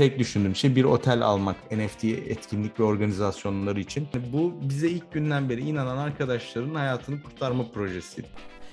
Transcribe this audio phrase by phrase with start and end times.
[0.00, 4.08] tek düşündüğüm şey bir otel almak NFT etkinlik ve organizasyonları için.
[4.32, 8.22] Bu bize ilk günden beri inanan arkadaşların hayatını kurtarma projesi.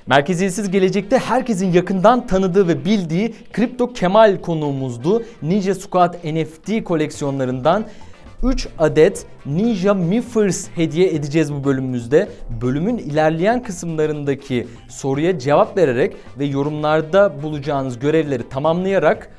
[0.05, 5.23] Merkeziyetsiz gelecekte herkesin yakından tanıdığı ve bildiği Kripto Kemal konuğumuzdu.
[5.41, 7.85] Ninja Squad NFT koleksiyonlarından
[8.43, 12.29] 3 adet Ninja Miffers hediye edeceğiz bu bölümümüzde.
[12.61, 19.29] Bölümün ilerleyen kısımlarındaki soruya cevap vererek ve yorumlarda bulacağınız görevleri tamamlayarak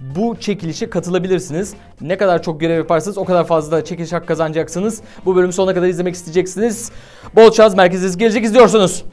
[0.00, 1.74] bu çekilişe katılabilirsiniz.
[2.00, 5.02] Ne kadar çok görev yaparsanız o kadar fazla çekiliş hak kazanacaksınız.
[5.24, 6.90] Bu bölümü sonuna kadar izlemek isteyeceksiniz.
[7.34, 9.04] Bol şans merkeziyetsiz gelecek izliyorsunuz.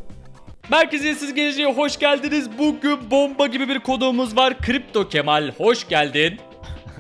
[0.71, 2.49] Merkeziyetsiz geleceğe hoş geldiniz.
[2.59, 4.57] Bugün bomba gibi bir konuğumuz var.
[4.57, 6.39] Kripto Kemal hoş geldin.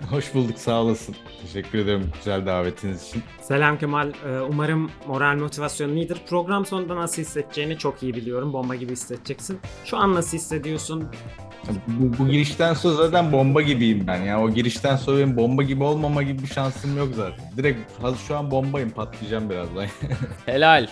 [0.09, 1.15] Hoş bulduk sağ olasın.
[1.53, 3.23] Teşekkür ederim güzel davetiniz için.
[3.41, 4.09] Selam Kemal.
[4.09, 6.17] Ee, Umarım moral motivasyonun iyidir.
[6.29, 8.53] Program sonunda nasıl hissedeceğini çok iyi biliyorum.
[8.53, 9.59] Bomba gibi hissedeceksin.
[9.85, 11.09] Şu an nasıl hissediyorsun?
[11.87, 14.41] Bu, bu girişten sonra zaten bomba gibiyim ben ya.
[14.43, 17.45] O girişten sonra benim bomba gibi olmama gibi bir şansım yok zaten.
[17.57, 17.79] Direkt
[18.27, 19.85] şu an bombayım patlayacağım birazdan.
[20.45, 20.87] Helal.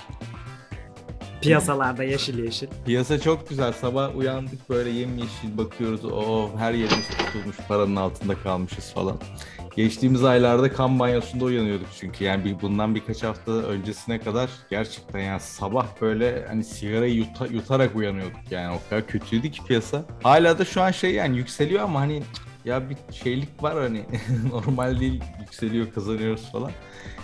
[1.41, 2.67] Piyasalarda yeşil yeşil.
[2.85, 3.73] Piyasa çok güzel.
[3.73, 6.05] Sabah uyandık böyle yemyeşil bakıyoruz.
[6.05, 9.17] O her yerimiz tutulmuş, paranın altında kalmışız falan.
[9.75, 12.23] Geçtiğimiz aylarda kan banyosunda uyanıyorduk çünkü.
[12.23, 17.95] Yani bir, bundan birkaç hafta öncesine kadar gerçekten yani sabah böyle hani sigarayı yuta- yutarak
[17.95, 18.75] uyanıyorduk yani.
[18.77, 20.05] O kadar kötüydü ki piyasa.
[20.23, 22.23] Hala da şu an şey yani yükseliyor ama hani
[22.65, 24.05] ya bir şeylik var hani
[24.51, 26.71] normal değil yükseliyor kazanıyoruz falan.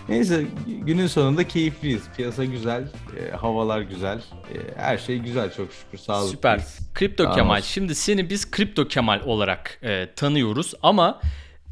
[0.10, 2.04] Neyse günün sonunda keyifliyiz.
[2.18, 2.84] Piyasa güzel,
[3.20, 5.98] e, havalar güzel, e, her şey güzel çok şükür.
[5.98, 6.32] Sağlıklıyız.
[6.36, 6.62] Süper.
[6.94, 7.62] Kripto Kemal.
[7.62, 11.22] Şimdi seni biz Kripto Kemal olarak e, tanıyoruz ama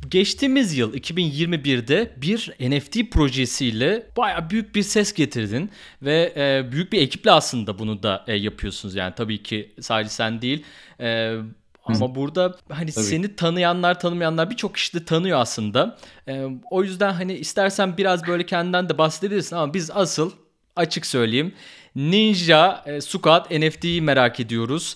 [0.10, 5.70] geçtiğimiz yıl 2021'de bir NFT projesiyle baya büyük bir ses getirdin
[6.02, 10.42] ve e, büyük bir ekiple aslında bunu da e, yapıyorsunuz yani tabii ki sadece sen
[10.42, 10.64] değil.
[11.00, 11.38] E,
[11.86, 13.06] ama burada hani Tabii.
[13.06, 15.98] seni tanıyanlar tanımayanlar birçok kişi de tanıyor aslında.
[16.28, 20.32] E, o yüzden hani istersen biraz böyle kendinden de bahsedebilirsin ama biz asıl
[20.76, 21.54] açık söyleyeyim
[21.96, 24.96] Ninja e, Squad NFT'yi merak ediyoruz.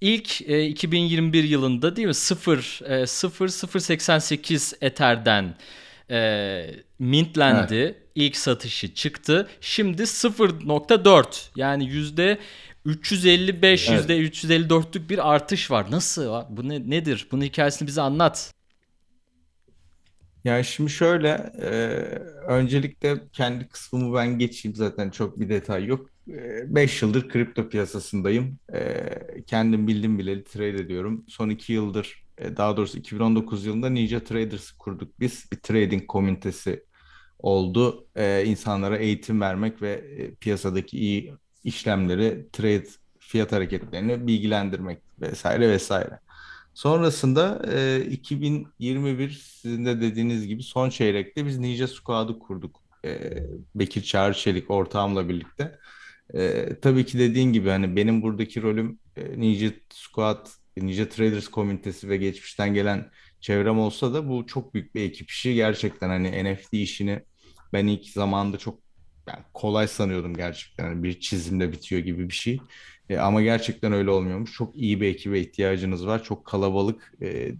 [0.00, 5.56] İlk e, 2021 yılında değil mi 0 e, 0088 Ether'den
[6.10, 8.02] e, mintlendi.
[8.14, 9.48] İlk satışı çıktı.
[9.60, 12.38] Şimdi 0.4 yani yüzde
[12.84, 13.98] 355 Evet.
[13.98, 15.90] yüzde 354'lük bir artış var.
[15.90, 16.44] Nasıl?
[16.50, 17.26] Bu ne, nedir?
[17.32, 18.54] Bunun hikayesini bize anlat.
[20.44, 21.68] Yani şimdi şöyle, e,
[22.48, 26.10] öncelikle kendi kısmımı ben geçeyim zaten çok bir detay yok.
[26.26, 28.58] 5 yıldır kripto piyasasındayım.
[28.74, 31.24] E, kendim bildim bileli trade ediyorum.
[31.28, 35.46] Son 2 yıldır, e, daha doğrusu 2019 yılında Ninja Traders kurduk biz.
[35.52, 36.84] Bir trading komünitesi
[37.38, 38.06] oldu.
[38.16, 41.34] E, insanlara eğitim vermek ve e, piyasadaki iyi
[41.64, 42.86] işlemleri, trade
[43.18, 46.20] fiyat hareketlerini bilgilendirmek vesaire vesaire.
[46.74, 52.82] Sonrasında e, 2021 sizin de dediğiniz gibi son çeyrekte biz Ninja Squad'ı kurduk.
[53.04, 53.36] E,
[53.74, 55.78] Bekir Çağrı Çelik ortağımla birlikte.
[56.82, 62.16] Tabii ki dediğin gibi hani benim buradaki rolüm e, Ninja Squad, Ninja Traders komünitesi ve
[62.16, 63.10] geçmişten gelen
[63.40, 65.54] çevrem olsa da bu çok büyük bir ekip işi.
[65.54, 67.20] Gerçekten hani NFT işini
[67.72, 68.78] ben ilk zamanda çok
[69.28, 70.84] yani kolay sanıyordum gerçekten.
[70.84, 72.60] Hani bir çizimle bitiyor gibi bir şey.
[73.10, 74.52] E, ama gerçekten öyle olmuyormuş.
[74.52, 76.24] Çok iyi bir ekibe ihtiyacınız var.
[76.24, 77.54] Çok kalabalık, e,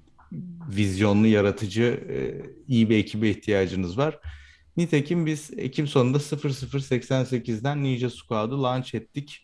[0.69, 2.16] vizyonlu, yaratıcı, e,
[2.69, 4.19] iyi bir ekibe ihtiyacınız var.
[4.76, 9.42] Nitekim biz Ekim sonunda 0088'den Ninja Squad'ı launch ettik.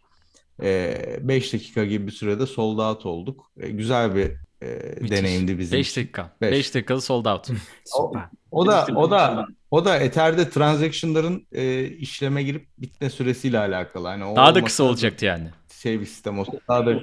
[0.61, 3.51] 5 dakika gibi bir sürede sold out olduk.
[3.61, 4.31] E, güzel bir
[4.63, 6.01] e, deneyimdi bizim 5 için.
[6.03, 6.37] dakika.
[6.41, 6.53] Beş.
[6.53, 7.47] 5 dakikada sold out.
[7.85, 8.23] Süper.
[8.51, 14.09] O da o da o da Ether'de transaction'ların e, işleme girip bitme süresiyle alakalı.
[14.09, 15.49] Hani o Daha da kısa olacaktı yani.
[15.83, 17.03] şey bir sistem olsa daha da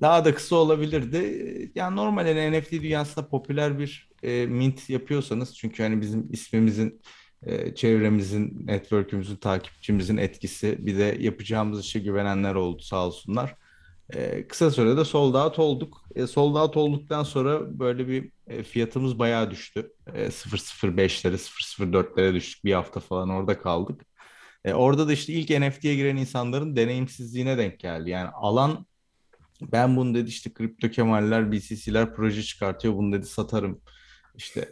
[0.00, 1.70] daha da kısa olabilirdi.
[1.74, 7.00] Yani normal hani NFT dünyasında popüler bir e, mint yapıyorsanız çünkü hani bizim ismimizin
[7.42, 13.54] e, çevremizin, network'ümüzün, takipçimizin etkisi bir de yapacağımız işe güvenenler oldu sağ olsunlar.
[14.14, 16.04] E, kısa sürede sold out olduk.
[16.14, 19.92] E, sold olduktan sonra böyle bir e, fiyatımız bayağı düştü.
[20.14, 22.64] E, 0.05'lere, 0.04'lere düştük.
[22.64, 24.06] Bir hafta falan orada kaldık.
[24.64, 28.10] E, orada da işte ilk NFT'ye giren insanların deneyimsizliğine denk geldi.
[28.10, 28.86] Yani alan
[29.62, 32.94] ben bunu dedi işte kripto kemaller, BCC'ler proje çıkartıyor.
[32.94, 33.80] Bunu dedi satarım.
[34.34, 34.68] İşte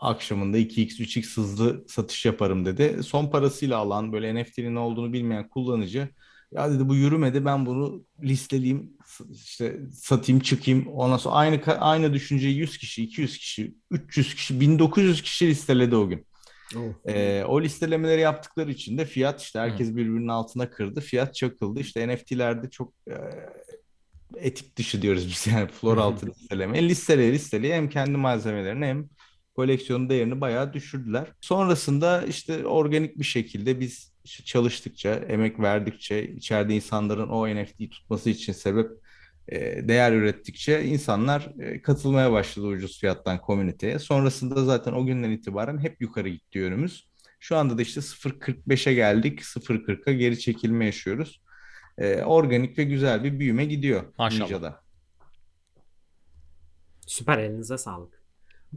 [0.00, 3.02] akşamında 2x, 3x hızlı satış yaparım dedi.
[3.02, 6.08] Son parasıyla alan böyle NFT'nin ne olduğunu bilmeyen kullanıcı
[6.52, 8.90] ya dedi bu yürümedi ben bunu listeleyeyim
[9.32, 15.22] işte satayım çıkayım ondan sonra aynı aynı düşünceyi 100 kişi 200 kişi 300 kişi 1900
[15.22, 16.26] kişi listeledi o gün.
[17.08, 21.00] Ee, o listelemeleri yaptıkları için de fiyat işte herkes birbirinin altına kırdı.
[21.00, 21.80] Fiyat çakıldı.
[21.80, 23.14] İşte NFT'lerde çok e,
[24.36, 26.88] etik dışı diyoruz biz yani flor altı listeleme.
[26.88, 29.08] Listeleye listeleye hem kendi malzemelerini hem
[29.54, 31.32] koleksiyonun değerini bayağı düşürdüler.
[31.40, 38.30] Sonrasında işte organik bir şekilde biz işte çalıştıkça, emek verdikçe, içeride insanların o NFT'yi tutması
[38.30, 38.90] için sebep
[39.48, 43.98] e, değer ürettikçe insanlar e, katılmaya başladı ucuz fiyattan komüniteye.
[43.98, 47.10] Sonrasında zaten o günden itibaren hep yukarı gitti yönümüz.
[47.40, 49.40] Şu anda da işte 0.45'e geldik.
[49.40, 51.42] 0.40'a geri çekilme yaşıyoruz.
[51.98, 54.40] E, organik ve güzel bir büyüme gidiyor Maşallah.
[54.40, 54.82] Ninja'da.
[57.06, 58.19] Süper elinize sağlık.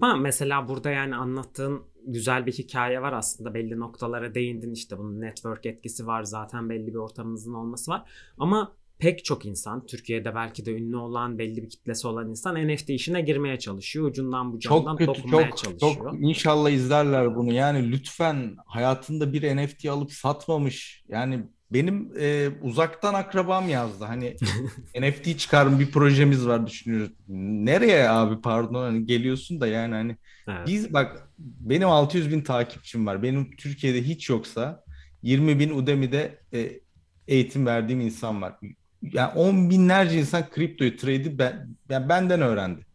[0.01, 3.53] Ama mesela burada yani anlattığın güzel bir hikaye var aslında.
[3.53, 6.23] Belli noktalara değindin işte bunun network etkisi var.
[6.23, 8.09] Zaten belli bir ortamınızın olması var.
[8.37, 12.89] Ama pek çok insan Türkiye'de belki de ünlü olan belli bir kitlesi olan insan NFT
[12.89, 14.05] işine girmeye çalışıyor.
[14.05, 16.11] Ucundan bucağından Çok kötü, dokunmaya çok çalışıyor.
[16.11, 17.53] çok inşallah izlerler bunu.
[17.53, 21.03] Yani lütfen hayatında bir NFT alıp satmamış.
[21.07, 21.43] Yani
[21.73, 24.05] benim e, uzaktan akrabam yazdı.
[24.05, 24.35] Hani
[24.99, 27.11] NFT çıkarım bir projemiz var düşünüyoruz.
[27.27, 30.17] Nereye abi pardon hani geliyorsun da yani hani
[30.47, 30.67] Evet.
[30.67, 33.23] biz bak benim 600 bin takipçim var.
[33.23, 34.83] Benim Türkiye'de hiç yoksa
[35.21, 36.79] 20 bin Udemy'de e,
[37.27, 38.55] eğitim verdiğim insan var.
[39.01, 42.85] Yani on binlerce insan kriptoyu trade'i ben, yani benden öğrendi.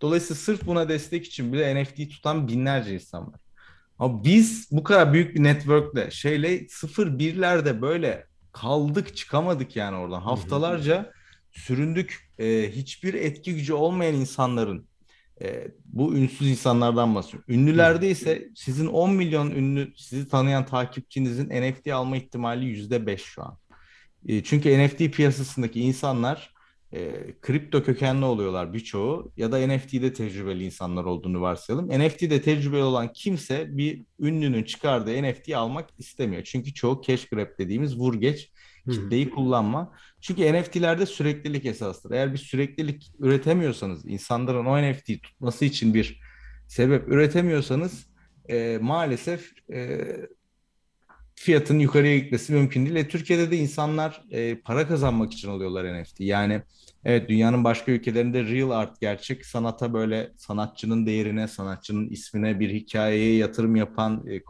[0.00, 3.40] Dolayısıyla sırf buna destek için bile NFT tutan binlerce insan var.
[4.04, 10.20] Ama biz bu kadar büyük bir networkle şeyle sıfır birlerde böyle kaldık çıkamadık yani oradan.
[10.20, 11.12] Haftalarca
[11.52, 12.30] süründük.
[12.38, 14.88] Ee, hiçbir etki gücü olmayan insanların
[15.42, 17.54] e, bu ünsüz insanlardan bahsediyorum.
[17.54, 23.58] Ünlülerde ise sizin 10 milyon ünlü sizi tanıyan takipçinizin NFT alma ihtimali %5 şu an.
[24.26, 26.53] E, Çünkü NFT piyasasındaki insanlar
[26.94, 31.88] e, kripto kökenli oluyorlar birçoğu ya da NFT'de tecrübeli insanlar olduğunu varsayalım.
[31.88, 36.42] NFT'de tecrübeli olan kimse bir ünlünün çıkardığı NFT'yi almak istemiyor.
[36.44, 38.50] Çünkü çoğu cash grab dediğimiz vur geç
[38.90, 39.92] kitleyi kullanma.
[40.20, 42.10] Çünkü NFT'lerde süreklilik esastır.
[42.10, 46.20] Eğer bir süreklilik üretemiyorsanız, insanların o NFT'yi tutması için bir
[46.68, 48.06] sebep üretemiyorsanız
[48.48, 50.00] e, maalesef e,
[51.34, 52.96] fiyatın yukarıya gitmesi mümkün değil.
[52.96, 56.20] E, Türkiye'de de insanlar e, para kazanmak için alıyorlar NFT.
[56.20, 56.62] Yani
[57.04, 63.36] evet dünyanın başka ülkelerinde real art gerçek sanata böyle sanatçının değerine, sanatçının ismine bir hikayeye
[63.36, 64.40] yatırım yapan, e,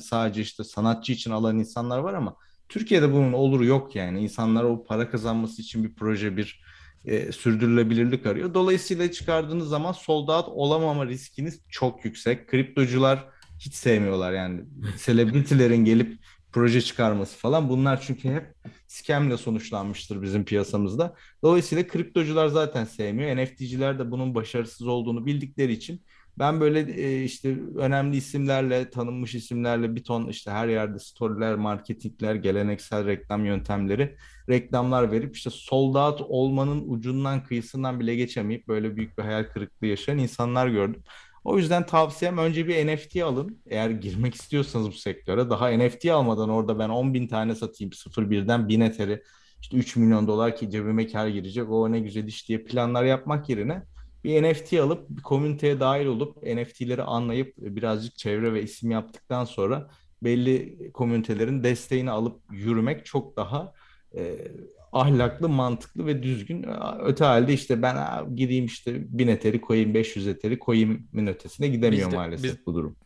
[0.00, 2.36] sadece işte sanatçı için alan insanlar var ama
[2.68, 4.20] Türkiye'de bunun oluru yok yani.
[4.20, 6.62] İnsanlar o para kazanması için bir proje, bir
[7.04, 8.54] e, sürdürülebilirlik arıyor.
[8.54, 12.48] Dolayısıyla çıkardığınız zaman sold out olamama riskiniz çok yüksek.
[12.48, 13.28] Kriptocular
[13.58, 14.60] hiç sevmiyorlar yani.
[14.96, 16.18] Selebritilerin gelip
[16.52, 17.68] proje çıkarması falan.
[17.68, 18.54] Bunlar çünkü hep
[18.86, 21.14] scamle sonuçlanmıştır bizim piyasamızda.
[21.42, 23.36] Dolayısıyla kriptocular zaten sevmiyor.
[23.36, 26.02] NFT'ciler de bunun başarısız olduğunu bildikleri için
[26.38, 32.34] ben böyle e, işte önemli isimlerle, tanınmış isimlerle bir ton işte her yerde storyler, marketingler,
[32.34, 34.16] geleneksel reklam yöntemleri,
[34.48, 39.86] reklamlar verip işte sold out olmanın ucundan kıyısından bile geçemeyip böyle büyük bir hayal kırıklığı
[39.86, 41.02] yaşayan insanlar gördüm.
[41.44, 43.62] O yüzden tavsiyem önce bir NFT alın.
[43.66, 48.68] Eğer girmek istiyorsanız bu sektöre daha NFT almadan orada ben 10 bin tane satayım 01'den
[48.68, 49.22] 1000 eteri
[49.60, 53.48] işte 3 milyon dolar ki cebime kar girecek o ne güzel iş diye planlar yapmak
[53.48, 53.82] yerine
[54.24, 59.90] bir NFT alıp bir komüniteye dahil olup NFT'leri anlayıp birazcık çevre ve isim yaptıktan sonra
[60.22, 63.72] belli komünitelerin desteğini alıp yürümek çok daha
[64.14, 64.38] e,
[64.92, 66.66] ahlaklı, mantıklı ve düzgün.
[67.00, 72.06] Öte halde işte ben "Aa, gideyim işte 1000 eteri koyayım, 500 eteri koyayım ötesine gidemiyor
[72.06, 72.96] Biz de- maalesef biz- bu durum.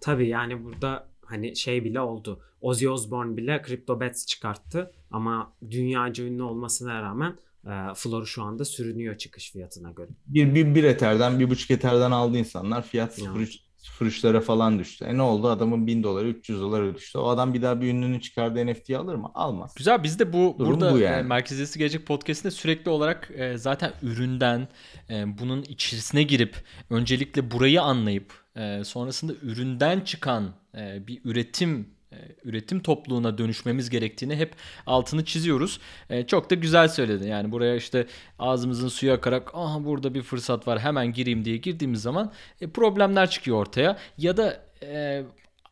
[0.00, 2.40] Tabii yani burada hani şey bile oldu.
[2.60, 8.64] Ozzy Osbourne bile Crypto Bets çıkarttı ama dünyaca ünlü olmasına rağmen e, Floor şu anda
[8.64, 10.08] sürünüyor çıkış fiyatına göre.
[10.26, 12.82] Bir, bir, bir eterden, bir buçuk eterden aldı insanlar.
[12.82, 13.24] Fiyat Ya.
[13.24, 15.04] 0.3 0.3'lere falan düştü.
[15.04, 15.48] E ne oldu?
[15.48, 17.18] Adamın 1000 doları, 300 dolara düştü.
[17.18, 19.30] O adam bir daha bir ünlünün çıkardığı NFT'yi alır mı?
[19.34, 19.74] Almaz.
[19.74, 21.20] Güzel biz de bu Durum burada bu yani.
[21.20, 24.68] e, Merkeziyesi Gelecek Podcast'inde sürekli olarak e, zaten üründen
[25.10, 26.56] e, bunun içerisine girip
[26.90, 32.03] öncelikle burayı anlayıp e, sonrasında üründen çıkan e, bir üretim e,
[32.44, 34.54] üretim topluluğuna dönüşmemiz gerektiğini hep
[34.86, 35.80] altını çiziyoruz.
[36.10, 37.28] E, çok da güzel söyledi.
[37.28, 38.06] Yani buraya işte
[38.38, 43.30] ağzımızın suyu akarak aha burada bir fırsat var hemen gireyim diye girdiğimiz zaman e, problemler
[43.30, 43.98] çıkıyor ortaya.
[44.18, 45.22] Ya da e,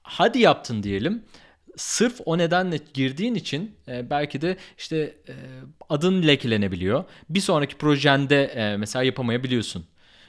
[0.02, 1.22] hadi yaptın diyelim
[1.76, 4.96] sırf o nedenle girdiğin için e, belki de işte
[5.28, 5.34] e,
[5.88, 7.04] adın lekelenebiliyor.
[7.30, 9.86] Bir sonraki projende e, mesela yapamayabiliyorsun.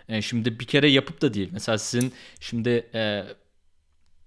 [0.09, 1.49] E, şimdi bir kere yapıp da değil.
[1.51, 3.23] Mesela sizin şimdi e,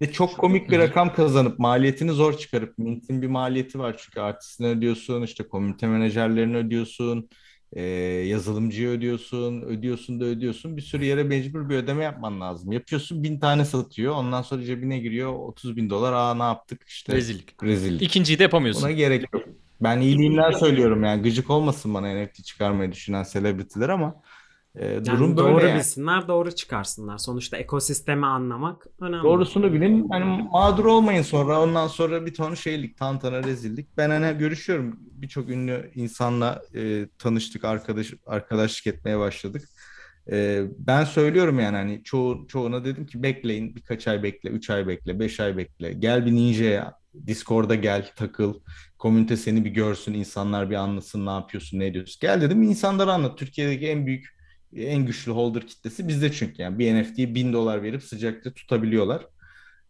[0.02, 4.66] Ve çok komik bir rakam kazanıp maliyetini zor çıkarıp Mint'in bir maliyeti var çünkü artistine
[4.68, 7.28] ödüyorsun, işte komünite menajerlerini ödüyorsun,
[7.72, 7.82] e,
[8.26, 10.76] yazılımcıya ödüyorsun, ödüyorsun da ödüyorsun.
[10.76, 12.72] Bir sürü yere mecbur bir ödeme yapman lazım.
[12.72, 16.12] Yapıyorsun bin tane satıyor, ondan sonra cebine giriyor 30 bin dolar.
[16.12, 17.62] Aa ne yaptık işte rezillik.
[17.62, 18.02] rezillik.
[18.02, 18.82] İkinciyi de yapamıyorsun.
[18.82, 19.44] Buna gerek yok.
[19.80, 24.22] Ben iyiliğimden söylüyorum yani gıcık olmasın bana NFT çıkarmayı düşünen selebritiler ama
[24.76, 25.78] E, Yani durum böyle doğru yani.
[25.78, 27.18] bilsinler, doğru çıkarsınlar.
[27.18, 29.24] Sonuçta ekosistemi anlamak önemli.
[29.24, 30.08] Doğrusunu bilin.
[30.08, 31.62] Hani mağdur olmayın sonra.
[31.62, 33.96] Ondan sonra bir ton şeylik, tantana, rezillik.
[33.96, 34.98] Ben hani görüşüyorum.
[35.00, 39.68] Birçok ünlü insanla e, tanıştık, arkadaş arkadaşlık etmeye başladık.
[40.32, 44.86] E, ben söylüyorum yani hani çoğu çoğuna dedim ki bekleyin, birkaç ay bekle, üç ay
[44.88, 45.92] bekle, beş ay bekle.
[45.92, 46.94] Gel bir Ninja'ya,
[47.26, 48.54] Discord'a gel, takıl.
[48.98, 52.18] Komünite seni bir görsün, insanlar bir anlasın ne yapıyorsun, ne ediyorsun.
[52.20, 53.38] Gel dedim, insanlara anlat.
[53.38, 54.35] Türkiye'deki en büyük,
[54.76, 59.26] en güçlü holder kitlesi bizde çünkü yani bir NFT'ye bin dolar verip sıcakta tutabiliyorlar.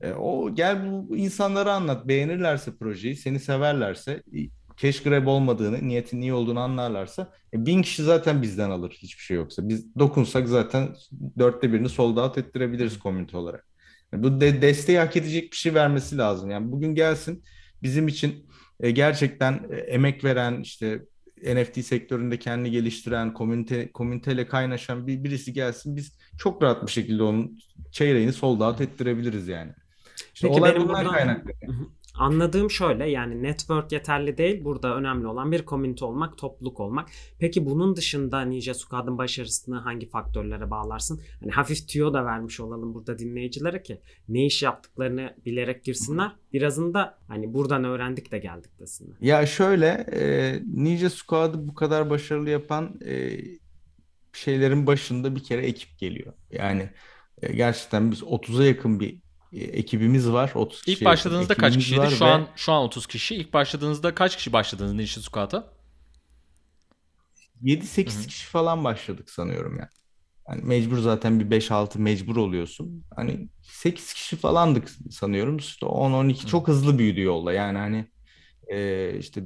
[0.01, 2.09] E, o gel bu insanlara anlat.
[2.09, 4.39] Beğenirlerse projeyi, seni severlerse, e,
[4.77, 9.37] cash grab olmadığını, niyetin iyi olduğunu anlarlarsa e, bin kişi zaten bizden alır hiçbir şey
[9.37, 9.69] yoksa.
[9.69, 10.89] Biz dokunsak zaten
[11.39, 13.67] dörtte birini sold out ettirebiliriz komünite olarak.
[14.13, 16.51] Yani bu de, desteği hak edecek bir şey vermesi lazım.
[16.51, 17.45] Yani bugün gelsin
[17.83, 18.47] bizim için
[18.81, 21.03] e, gerçekten e, emek veren işte
[21.45, 27.23] NFT sektöründe kendini geliştiren, komünite komüniteyle kaynaşan bir birisi gelsin biz çok rahat bir şekilde
[27.23, 27.59] onun
[27.93, 29.73] çeyreğini sold out ettirebiliriz yani.
[30.35, 31.51] İşte Peki olay buradan- kaynaklı.
[32.19, 34.65] Anladığım şöyle yani network yeterli değil.
[34.65, 37.09] Burada önemli olan bir komünite olmak, topluluk olmak.
[37.39, 41.21] Peki bunun dışında Ninja Squad'ın başarısını hangi faktörlere bağlarsın?
[41.41, 46.33] Hani hafif tüyo da vermiş olalım burada dinleyicilere ki ne iş yaptıklarını bilerek girsinler.
[46.53, 49.17] Birazını da hani buradan öğrendik de geldik desinler.
[49.21, 53.39] Ya şöyle e, Ninja Squad'ı bu kadar başarılı yapan e,
[54.33, 56.33] şeylerin başında bir kere ekip geliyor.
[56.51, 56.91] Yani
[57.43, 59.26] e, gerçekten biz 30'a yakın bir
[59.65, 60.53] ekibimiz var.
[60.55, 62.11] 30 İlk kişiye yakın başladığınızda kaç kişiydi?
[62.11, 63.35] Şu ve an şu an 30 kişi.
[63.37, 65.77] İlk başladığınızda kaç kişi başladınız Ninja Squad'a?
[67.63, 68.27] 7-8 Hı hı.
[68.27, 69.91] kişi falan başladık sanıyorum yani.
[70.49, 73.05] Yani mecbur zaten bir 5-6 mecbur oluyorsun.
[73.17, 75.57] Hani 8 kişi falandık sanıyorum.
[75.57, 77.53] İşte 10-12 çok hızlı büyüdü yolda.
[77.53, 78.07] Yani hani
[78.69, 79.43] e, işte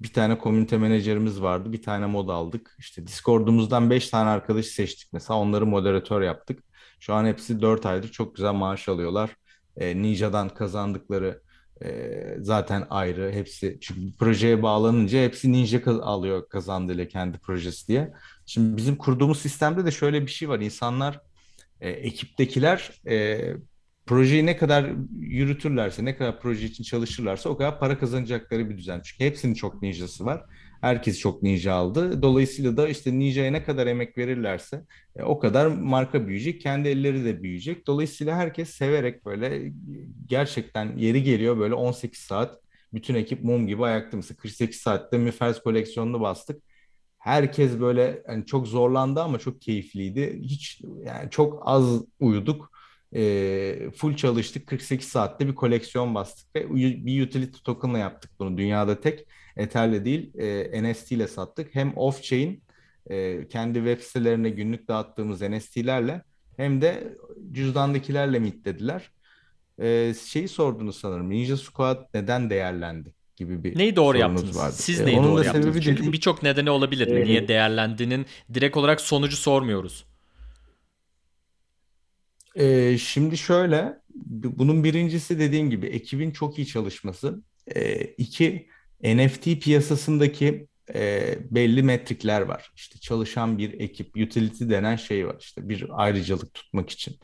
[0.00, 1.72] bir tane komünite menajerimiz vardı.
[1.72, 2.76] Bir tane mod aldık.
[2.78, 5.38] İşte Discord'umuzdan 5 tane arkadaşı seçtik mesela.
[5.40, 6.64] Onları moderatör yaptık.
[7.00, 9.30] Şu an hepsi 4 aydır çok güzel maaş alıyorlar.
[9.76, 11.42] E, Ninja'dan kazandıkları
[11.84, 13.32] e, zaten ayrı.
[13.32, 18.12] Hepsi çünkü projeye bağlanınca hepsi Ninja kaz- alıyor kazandığıyla kendi projesi diye.
[18.46, 20.60] Şimdi bizim kurduğumuz sistemde de şöyle bir şey var.
[20.60, 21.20] İnsanlar
[21.80, 23.40] e, ekiptekiler e,
[24.06, 29.00] projeyi ne kadar yürütürlerse, ne kadar proje için çalışırlarsa o kadar para kazanacakları bir düzen.
[29.04, 30.44] Çünkü hepsinin çok ninjası var.
[30.84, 32.22] Herkes çok ninja aldı.
[32.22, 34.84] Dolayısıyla da işte ninja'ya ne kadar emek verirlerse
[35.16, 36.60] e, o kadar marka büyüyecek.
[36.60, 37.86] Kendi elleri de büyüyecek.
[37.86, 39.72] Dolayısıyla herkes severek böyle
[40.26, 42.60] gerçekten yeri geliyor böyle 18 saat
[42.92, 44.16] bütün ekip mum gibi ayakta.
[44.16, 46.62] Mesela 48 saatte Miffers koleksiyonunu bastık
[47.24, 50.40] herkes böyle yani çok zorlandı ama çok keyifliydi.
[50.42, 52.70] Hiç yani çok az uyuduk.
[53.14, 54.66] Ee, full çalıştık.
[54.66, 56.74] 48 saatte bir koleksiyon bastık ve
[57.06, 58.58] bir utility token'la yaptık bunu.
[58.58, 61.74] Dünyada tek Ether'le değil e, NFT ile sattık.
[61.74, 62.60] Hem off-chain
[63.10, 66.22] e, kendi web sitelerine günlük dağıttığımız NFT'lerle
[66.56, 67.16] hem de
[67.52, 69.10] cüzdandakilerle mitlediler.
[69.80, 71.30] Ee, şeyi sordunuz sanırım.
[71.30, 74.56] Ninja Squad neden değerlendi gibi bir Neyi doğru yaptınız?
[74.58, 74.74] vardı.
[74.78, 75.80] Siz Ee, neyi onun doğru yaptınız?
[75.84, 77.06] Çünkü dedi- birçok nedeni olabilir.
[77.06, 80.04] Ee, Niye değerlendiğinin direkt olarak sonucu sormuyoruz.
[82.56, 87.42] Ee, şimdi şöyle, bu- bunun birincisi dediğim gibi ekibin çok iyi çalışması.
[87.76, 88.68] Ee, iki,
[89.04, 92.70] NFT piyasasındaki e, belli metrikler var.
[92.76, 95.36] İşte çalışan bir ekip, utility denen şey var.
[95.40, 97.16] İşte bir ayrıcalık tutmak için.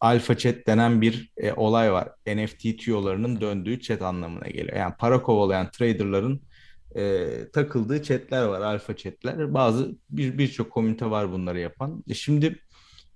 [0.00, 2.08] Alpha chat denen bir e, olay var.
[2.26, 4.76] NFT tüyolarının döndüğü chat anlamına geliyor.
[4.76, 6.42] Yani para kovalayan traderların
[6.96, 9.54] e, takıldığı chatler var, alfa chatler.
[9.54, 12.04] Bazı bir birçok komünite var bunları yapan.
[12.08, 12.58] E, şimdi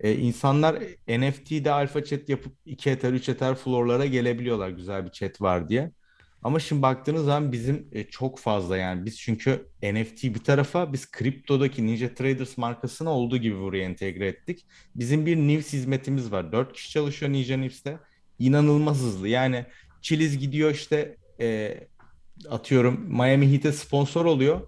[0.00, 0.74] e, insanlar
[1.08, 5.92] NFT'de alfa chat yapıp 2 Ether, 3 Ether floor'lara gelebiliyorlar güzel bir chat var diye.
[6.44, 11.10] Ama şimdi baktığınız zaman bizim e, çok fazla yani biz çünkü NFT bir tarafa biz
[11.10, 14.66] kriptodaki Ninja Traders markasını olduğu gibi buraya entegre ettik.
[14.94, 16.52] Bizim bir Nivs hizmetimiz var.
[16.52, 17.98] 4 kişi çalışıyor Ninja Nivs'te.
[18.38, 19.28] İnanılmaz hızlı.
[19.28, 19.64] Yani
[20.02, 21.78] Chiliz gidiyor işte e,
[22.48, 24.60] atıyorum Miami Heat'e sponsor oluyor.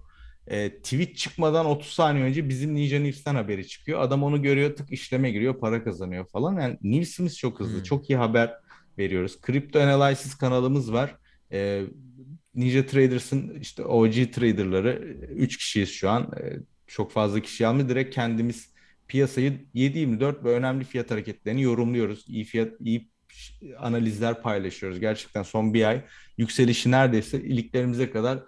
[0.47, 3.99] E, tweet çıkmadan 30 saniye önce bizim Ninja News'ten haberi çıkıyor.
[4.01, 6.59] Adam onu görüyor tık işleme giriyor para kazanıyor falan.
[6.61, 7.77] Yani News'imiz çok hızlı.
[7.77, 7.83] Hmm.
[7.83, 8.53] Çok iyi haber
[8.97, 9.37] veriyoruz.
[9.47, 11.15] Crypto Analysis kanalımız var.
[11.51, 11.83] E,
[12.55, 14.99] Ninja Traders'ın işte OG traderları
[15.29, 16.31] 3 kişiyiz şu an.
[16.43, 17.89] E, çok fazla kişi almıyor.
[17.89, 18.73] Direkt kendimiz
[19.07, 22.25] piyasayı 7-24 ve önemli fiyat hareketlerini yorumluyoruz.
[22.27, 23.11] İyi fiyat, iyi
[23.77, 24.99] analizler paylaşıyoruz.
[24.99, 26.05] Gerçekten son bir ay
[26.37, 28.39] yükselişi neredeyse iliklerimize kadar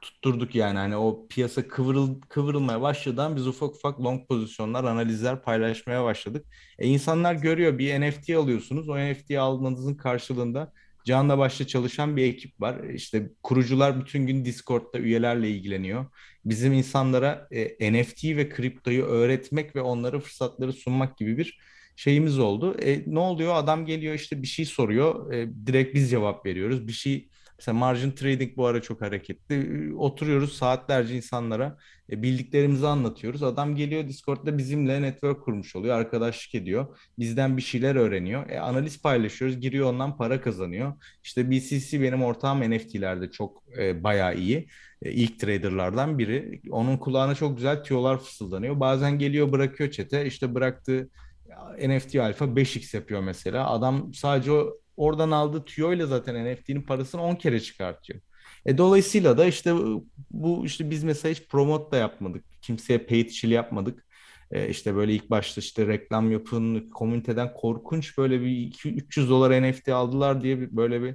[0.00, 0.78] tutturduk yani.
[0.78, 6.46] Hani o piyasa kıvrıl, kıvrılmaya başladan biz ufak ufak long pozisyonlar, analizler paylaşmaya başladık.
[6.78, 8.88] E insanlar görüyor bir NFT alıyorsunuz.
[8.88, 10.72] O NFT almanızın karşılığında
[11.04, 12.84] canla başla çalışan bir ekip var.
[12.84, 16.06] İşte kurucular bütün gün Discord'da üyelerle ilgileniyor.
[16.44, 21.58] Bizim insanlara e, NFT ve kriptoyu öğretmek ve onlara fırsatları sunmak gibi bir
[21.96, 22.76] şeyimiz oldu.
[22.82, 23.54] E, ne oluyor?
[23.54, 25.32] Adam geliyor işte bir şey soruyor.
[25.32, 26.88] E, direkt biz cevap veriyoruz.
[26.88, 27.28] Bir şey
[27.64, 29.94] mesela margin trading bu ara çok hareketli.
[29.96, 31.78] Oturuyoruz saatlerce insanlara
[32.10, 33.42] e, bildiklerimizi anlatıyoruz.
[33.42, 35.96] Adam geliyor Discord'da bizimle network kurmuş oluyor.
[35.98, 36.98] Arkadaşlık ediyor.
[37.18, 38.50] Bizden bir şeyler öğreniyor.
[38.50, 39.60] E, analiz paylaşıyoruz.
[39.60, 40.92] Giriyor ondan para kazanıyor.
[41.24, 44.68] İşte BCC benim ortağım NFT'lerde çok e, bayağı iyi.
[45.02, 46.60] E, ilk traderlardan biri.
[46.70, 48.80] Onun kulağına çok güzel tüyolar fısıldanıyor.
[48.80, 50.26] Bazen geliyor bırakıyor çete.
[50.26, 51.08] İşte bıraktığı
[51.88, 53.70] NFT alfa 5x yapıyor mesela.
[53.70, 58.20] Adam sadece o oradan aldığı tüyoyla zaten NFT'nin parasını 10 kere çıkartıyor.
[58.66, 59.74] E, dolayısıyla da işte
[60.30, 62.44] bu işte biz mesela hiç promote da yapmadık.
[62.62, 64.06] Kimseye paid işi yapmadık.
[64.50, 68.50] E, işte böyle ilk başta işte reklam yapın, komüniteden korkunç böyle bir
[68.84, 71.14] 200 dolar NFT aldılar diye bir, böyle bir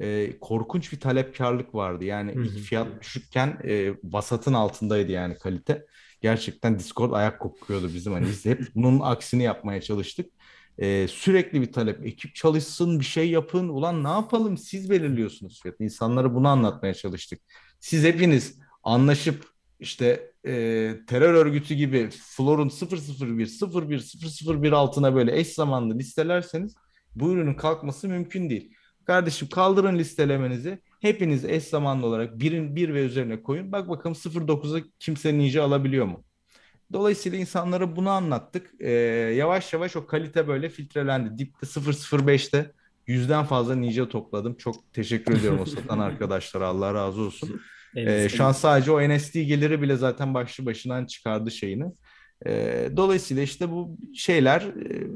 [0.00, 2.04] e, korkunç bir talepkarlık vardı.
[2.04, 2.44] Yani Hı hı.
[2.44, 5.86] ilk fiyat düşükken e, vasatın altındaydı yani kalite.
[6.20, 8.12] Gerçekten Discord ayak kokuyordu bizim.
[8.12, 10.30] Hani biz hep bunun aksini yapmaya çalıştık.
[10.78, 12.06] E, sürekli bir talep.
[12.06, 13.68] Ekip çalışsın, bir şey yapın.
[13.68, 14.58] Ulan ne yapalım?
[14.58, 15.84] Siz belirliyorsunuz fiyatı.
[15.84, 17.40] İnsanlara bunu anlatmaya çalıştık.
[17.80, 19.44] Siz hepiniz anlaşıp
[19.80, 20.50] işte e,
[21.08, 26.74] terör örgütü gibi Flor'un 001, 01, 001 altına böyle eş zamanlı listelerseniz
[27.14, 28.74] bu ürünün kalkması mümkün değil.
[29.04, 30.78] Kardeşim kaldırın listelemenizi.
[31.00, 33.72] Hepiniz eş zamanlı olarak birin bir ve üzerine koyun.
[33.72, 36.24] Bak bakalım 09'a kimse ninja alabiliyor mu?
[36.94, 38.70] Dolayısıyla insanlara bunu anlattık.
[38.80, 38.90] Ee,
[39.36, 41.38] yavaş yavaş o kalite böyle filtrelendi.
[41.38, 42.72] Dipte 005'te
[43.06, 44.54] yüzden fazla ninja topladım.
[44.54, 46.66] Çok teşekkür ediyorum o satan arkadaşlara.
[46.66, 47.60] Allah razı olsun.
[47.96, 51.84] Elinizde şu an sadece o NSD geliri bile zaten başlı başından çıkardı şeyini.
[52.46, 55.06] Ee, dolayısıyla işte bu şeyler e,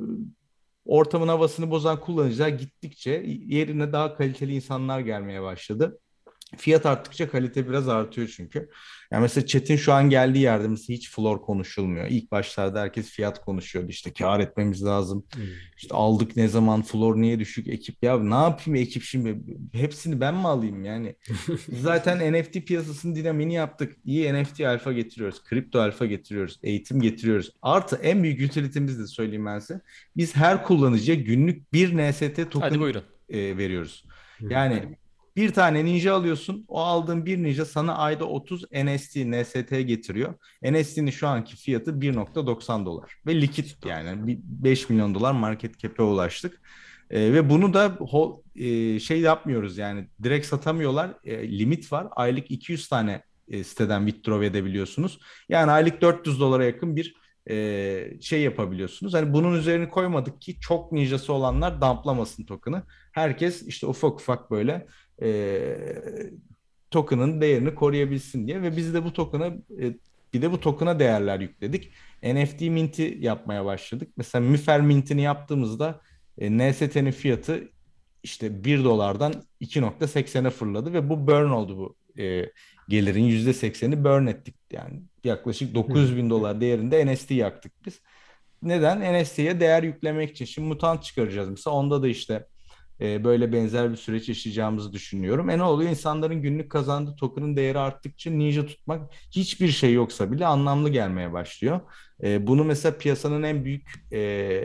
[0.85, 3.11] ortamın havasını bozan kullanıcılar gittikçe
[3.47, 5.99] yerine daha kaliteli insanlar gelmeye başladı.
[6.57, 8.71] Fiyat arttıkça kalite biraz artıyor çünkü.
[9.11, 12.07] Yani mesela Çetin şu an geldiği yerde mesela hiç floor konuşulmuyor.
[12.11, 13.91] İlk başlarda herkes fiyat konuşuyordu.
[13.91, 15.25] İşte kar etmemiz lazım.
[15.35, 15.43] Hmm.
[15.77, 19.39] İşte aldık ne zaman floor niye düşük ekip ya ne yapayım ekip şimdi
[19.73, 21.17] hepsini ben mi alayım yani
[21.83, 27.97] zaten NFT piyasasının dinamini yaptık iyi NFT alfa getiriyoruz kripto alfa getiriyoruz eğitim getiriyoruz artı
[27.97, 29.81] en büyük utility'miz de söyleyeyim ben size
[30.17, 34.05] biz her kullanıcıya günlük bir NST token e, veriyoruz
[34.41, 34.97] yani
[35.39, 36.65] bir tane ninja alıyorsun.
[36.69, 40.35] O aldığın bir ninja sana ayda 30 NST, NST getiriyor.
[40.63, 43.13] NST'nin şu anki fiyatı 1.90 dolar.
[43.27, 46.61] Ve likit yani bir 5 milyon dolar market cap'e ulaştık.
[47.11, 51.15] Ee, ve bunu da ho- e, şey yapmıyoruz yani direkt satamıyorlar.
[51.25, 52.07] E, limit var.
[52.11, 55.19] Aylık 200 tane e, siteden withdraw edebiliyorsunuz.
[55.49, 57.15] Yani aylık 400 dolara yakın bir
[57.51, 59.15] e, şey yapabiliyorsunuz.
[59.15, 62.83] Hani bunun üzerine koymadık ki çok ninjası olanlar dumplamasın token'ı.
[63.13, 64.87] Herkes işte ufak ufak böyle
[65.23, 65.77] e,
[66.91, 69.95] token'ın değerini koruyabilsin diye ve biz de bu token'a e,
[70.33, 71.93] bir de bu token'a değerler yükledik.
[72.23, 74.09] NFT minti yapmaya başladık.
[74.17, 76.01] Mesela Mifer mintini yaptığımızda
[76.39, 77.69] e, NST'nin fiyatı
[78.23, 82.53] işte 1 dolardan 2.80'e fırladı ve bu burn oldu bu e,
[82.89, 84.55] gelirin %80'i burn ettik.
[84.73, 88.01] Yani yaklaşık 900 bin dolar değerinde NFT yaktık biz.
[88.63, 89.23] Neden?
[89.23, 90.45] NFT'ye değer yüklemek için.
[90.45, 91.77] Şimdi mutant çıkaracağız mesela.
[91.77, 92.47] Onda da işte
[93.01, 95.51] e, böyle benzer bir süreç yaşayacağımızı düşünüyorum.
[95.51, 95.91] E ne oluyor?
[95.91, 101.81] İnsanların günlük kazandığı token'ın değeri arttıkça ninja tutmak hiçbir şey yoksa bile anlamlı gelmeye başlıyor.
[102.23, 104.63] E, bunu mesela piyasanın en büyük e,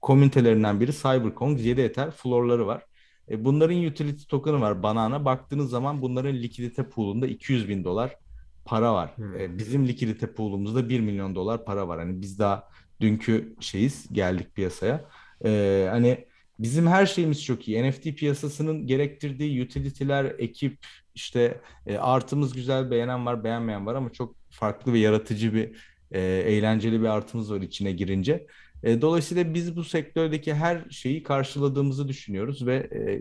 [0.00, 1.60] komünitelerinden biri CyberKong.
[1.60, 2.82] 7 Ether floorları var.
[3.30, 5.24] E, bunların utility token'ı var Banana.
[5.24, 8.16] Baktığınız zaman bunların likidite pool'unda 200 bin dolar
[8.64, 9.16] para var.
[9.16, 9.40] Hmm.
[9.40, 11.98] E, bizim likidite pool'umuzda 1 milyon dolar para var.
[11.98, 12.68] Hani biz daha
[13.00, 15.04] dünkü şeyiz geldik piyasaya.
[15.44, 16.26] E, hani
[16.58, 17.82] bizim her şeyimiz çok iyi.
[17.90, 20.78] NFT piyasasının gerektirdiği utility'ler, ekip,
[21.14, 25.76] işte e, artımız güzel, beğenen var, beğenmeyen var ama çok farklı ve yaratıcı bir,
[26.10, 28.46] e, eğlenceli bir artımız var içine girince.
[28.82, 33.20] E, dolayısıyla biz bu sektördeki her şeyi karşıladığımızı düşünüyoruz ve e,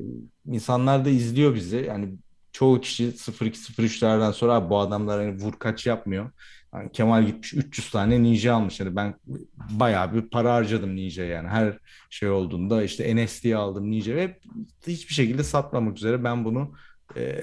[0.54, 1.78] insanlar da izliyor bizi.
[1.88, 2.10] Yani
[2.52, 6.32] çoğu kişi 02-03'lerden sonra "Abi bu adamlar hani vur kaç yapmıyor.
[6.76, 8.80] Yani Kemal gitmiş 300 tane ninja almış.
[8.80, 9.16] Yani ben
[9.56, 11.48] bayağı bir para harcadım ninja yani.
[11.48, 11.78] Her
[12.10, 14.40] şey olduğunda işte NFT aldım ninja ve
[14.88, 16.72] hiçbir şekilde satmamak üzere ben bunu
[17.16, 17.42] e,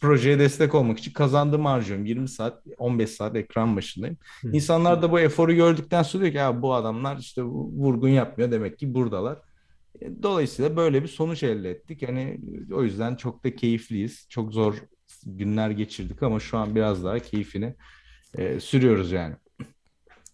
[0.00, 2.06] projeye destek olmak için kazandığımı harcıyorum.
[2.06, 4.16] 20 saat, 15 saat ekran başındayım.
[4.42, 4.50] Hı.
[4.52, 8.78] İnsanlar da bu eforu gördükten sonra diyor ki ya bu adamlar işte vurgun yapmıyor demek
[8.78, 9.38] ki buradalar.
[10.02, 12.02] E, Dolayısıyla böyle bir sonuç elde ettik.
[12.02, 12.40] Yani
[12.72, 14.26] o yüzden çok da keyifliyiz.
[14.28, 14.74] Çok zor
[15.26, 17.74] günler geçirdik ama şu an biraz daha keyfini
[18.38, 19.34] e, sürüyoruz yani.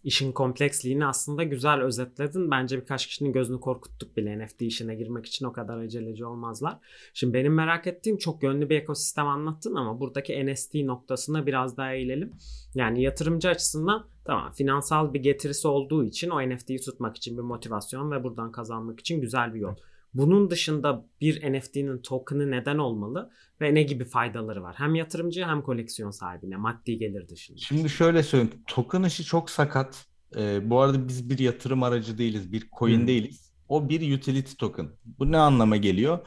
[0.04, 2.50] işin kompleksliğini aslında güzel özetledin.
[2.50, 6.78] Bence birkaç kişinin gözünü korkuttuk bile NFT işine girmek için o kadar aceleci olmazlar.
[7.14, 11.94] Şimdi benim merak ettiğim çok yönlü bir ekosistem anlattın ama buradaki NFT noktasına biraz daha
[11.94, 12.32] eğilelim.
[12.74, 18.10] Yani yatırımcı açısından tamam finansal bir getirisi olduğu için o NFT'yi tutmak için bir motivasyon
[18.10, 19.74] ve buradan kazanmak için güzel bir yol.
[20.14, 24.74] Bunun dışında bir NFT'nin token'ı neden olmalı ve ne gibi faydaları var?
[24.78, 27.58] Hem yatırımcı hem koleksiyon sahibine maddi gelir dışında.
[27.58, 28.62] Şimdi şöyle söyleyeyim.
[28.66, 30.06] Token işi çok sakat.
[30.36, 32.52] Ee, bu arada biz bir yatırım aracı değiliz.
[32.52, 33.06] Bir coin Hmm.
[33.06, 33.52] değiliz.
[33.68, 34.88] O bir utility token.
[35.18, 36.18] Bu ne anlama geliyor?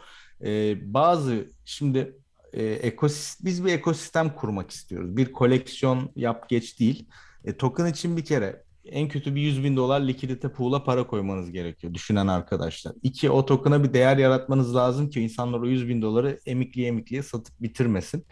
[0.46, 2.18] Ee, bazı şimdi
[2.54, 5.18] e, ekosistem, biz bir ekosistem kurmak istiyoruz.
[5.18, 7.10] Bir koleksiyon yap geç değil.
[7.46, 11.52] E, token için bir kere en kötü bir 100 bin dolar likidite pool'a para koymanız
[11.52, 12.94] gerekiyor düşünen arkadaşlar.
[13.04, 17.24] İki, o token'a bir değer yaratmanız lazım ki insanlar o 100 bin doları emikliye emikliye
[17.24, 18.26] satıp bitirmesin.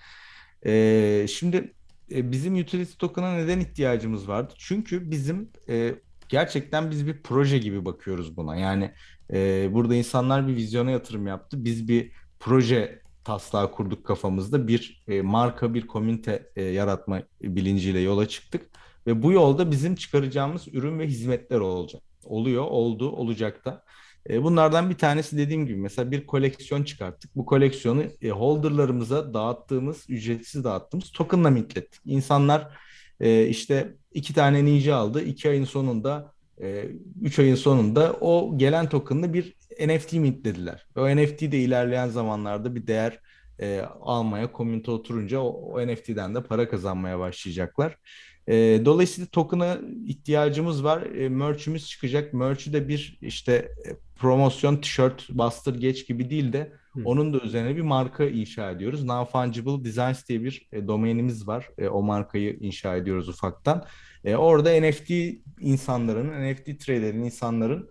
[0.65, 1.73] Ee, şimdi
[2.11, 4.53] e, bizim utility token'a neden ihtiyacımız vardı?
[4.57, 5.95] Çünkü bizim e,
[6.29, 8.55] gerçekten biz bir proje gibi bakıyoruz buna.
[8.55, 8.91] Yani
[9.33, 11.65] e, burada insanlar bir vizyona yatırım yaptı.
[11.65, 14.67] Biz bir proje taslağı kurduk kafamızda.
[14.67, 18.80] Bir e, marka, bir komünite e, yaratma bilinciyle yola çıktık.
[19.07, 22.01] Ve bu yolda bizim çıkaracağımız ürün ve hizmetler olacak.
[22.23, 23.83] Oluyor, oldu, olacak da.
[24.29, 27.35] E, bunlardan bir tanesi dediğim gibi mesela bir koleksiyon çıkarttık.
[27.35, 32.01] Bu koleksiyonu e, holderlarımıza dağıttığımız, ücretsiz dağıttığımız tokenla mintlettik.
[32.05, 32.67] İnsanlar
[33.19, 35.21] e, işte iki tane ninja aldı.
[35.23, 36.33] iki ayın sonunda,
[37.21, 39.55] üç ayın sonunda o gelen token'lı bir
[39.87, 40.85] NFT mintlediler.
[40.95, 43.19] O NFT de ilerleyen zamanlarda bir değer
[44.01, 47.97] almaya, komünite oturunca o NFT'den de para kazanmaya başlayacaklar.
[48.51, 51.01] E, dolayısıyla token'a ihtiyacımız var.
[51.01, 52.33] E, merch'ümüz çıkacak.
[52.33, 57.01] Merch'ü de bir işte e, promosyon, tişört, bastır geç gibi değil de Hı.
[57.05, 59.03] onun da üzerine bir marka inşa ediyoruz.
[59.03, 61.69] Non-Fungible Designs diye bir e, domainimiz var.
[61.77, 63.85] E, o markayı inşa ediyoruz ufaktan.
[64.25, 65.11] E, orada NFT
[65.59, 67.89] insanların, NFT trader'in insanların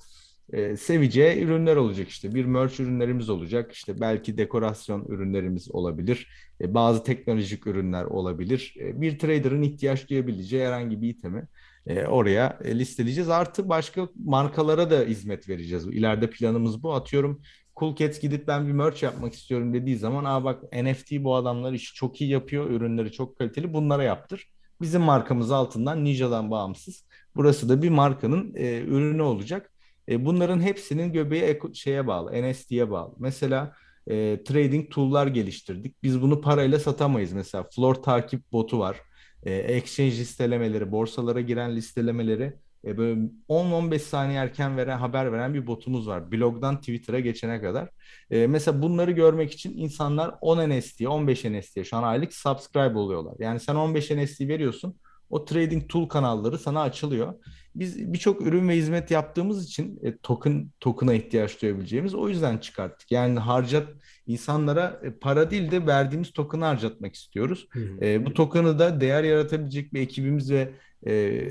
[0.53, 2.35] e, seveceği ürünler olacak işte.
[2.35, 3.73] Bir merch ürünlerimiz olacak.
[3.73, 6.29] İşte belki dekorasyon ürünlerimiz olabilir.
[6.61, 8.75] E, bazı teknolojik ürünler olabilir.
[8.81, 11.49] E, bir trader'ın ihtiyaç duyabileceği herhangi bir itemi
[11.87, 13.31] e, oraya e, listeleyeceğiz.
[13.31, 15.87] Artı başka markalara da hizmet vereceğiz.
[15.87, 16.95] İleride planımız bu.
[16.95, 17.43] Atıyorum
[17.77, 21.73] Cool Cats gidip ben bir merch yapmak istiyorum dediği zaman aa bak NFT bu adamlar
[21.73, 22.71] işi çok iyi yapıyor.
[22.71, 23.75] Ürünleri çok kaliteli.
[23.75, 24.51] Bunlara yaptır.
[24.81, 27.05] Bizim markamız altından Ninja'dan bağımsız.
[27.37, 29.71] Burası da bir markanın e, ürünü olacak.
[30.11, 33.14] E, bunların hepsinin göbeği şeye bağlı, NFT'ye bağlı.
[33.18, 33.73] Mesela
[34.07, 36.03] e, trading tool'lar geliştirdik.
[36.03, 37.33] Biz bunu parayla satamayız.
[37.33, 38.96] Mesela floor takip botu var.
[39.42, 42.53] E, exchange listelemeleri, borsalara giren listelemeleri
[42.85, 46.33] e, böyle 10-15 saniye erken veren haber veren bir botumuz var.
[46.33, 47.88] Blogdan Twitter'a geçene kadar.
[48.31, 53.35] E, mesela bunları görmek için insanlar 10 NFT'ye, 15 NFT'ye şu an aylık subscribe oluyorlar.
[53.38, 54.96] Yani sen 15 NFT veriyorsun.
[55.31, 57.35] O trading tool kanalları sana açılıyor.
[57.75, 63.13] Biz birçok ürün ve hizmet yaptığımız için e, token token'a ihtiyaç duyabileceğimiz o yüzden çıkarttık.
[63.13, 63.89] Yani harcat
[64.27, 67.69] insanlara e, para değil de verdiğimiz token'ı harcatmak istiyoruz.
[67.71, 68.05] Hı hı.
[68.05, 70.73] E, bu token'ı da değer yaratabilecek bir ekibimiz ve
[71.07, 71.43] e,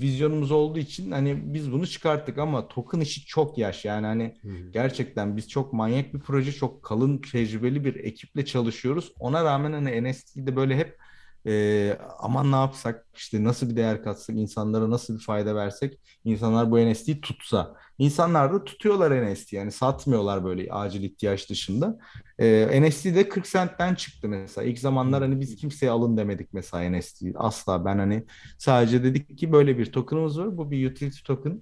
[0.00, 4.48] vizyonumuz olduğu için hani biz bunu çıkarttık ama token işi çok yaş yani hani Hı
[4.48, 4.70] hı.
[4.72, 9.12] gerçekten biz çok manyak bir proje çok kalın tecrübeli bir ekiple çalışıyoruz.
[9.18, 10.98] Ona rağmen hani NFT'de böyle hep
[11.46, 16.70] e, aman ne yapsak işte nasıl bir değer katsak insanlara nasıl bir fayda versek insanlar
[16.70, 17.74] bu NFT'yi tutsa.
[17.98, 21.98] İnsanlar da tutuyorlar NFT yani satmıyorlar böyle acil ihtiyaç dışında.
[22.38, 24.66] E, NFT de 40 centten çıktı mesela.
[24.66, 27.22] İlk zamanlar hani biz kimseye alın demedik mesela NFT.
[27.34, 28.24] Asla ben hani
[28.58, 30.56] sadece dedik ki böyle bir token'ımız var.
[30.56, 31.60] Bu bir utility token.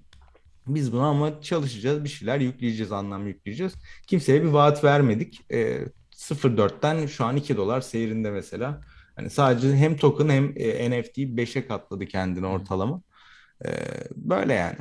[0.66, 3.72] Biz buna ama çalışacağız, bir şeyler yükleyeceğiz, anlam yükleyeceğiz.
[4.06, 5.40] Kimseye bir vaat vermedik.
[5.52, 5.78] E,
[6.16, 8.80] 0.4'ten şu an 2 dolar seyrinde mesela.
[9.16, 13.02] Hani sadece hem token hem e, NFT'yi 5'e katladı kendini ortalama.
[13.64, 13.68] E,
[14.16, 14.78] böyle yani.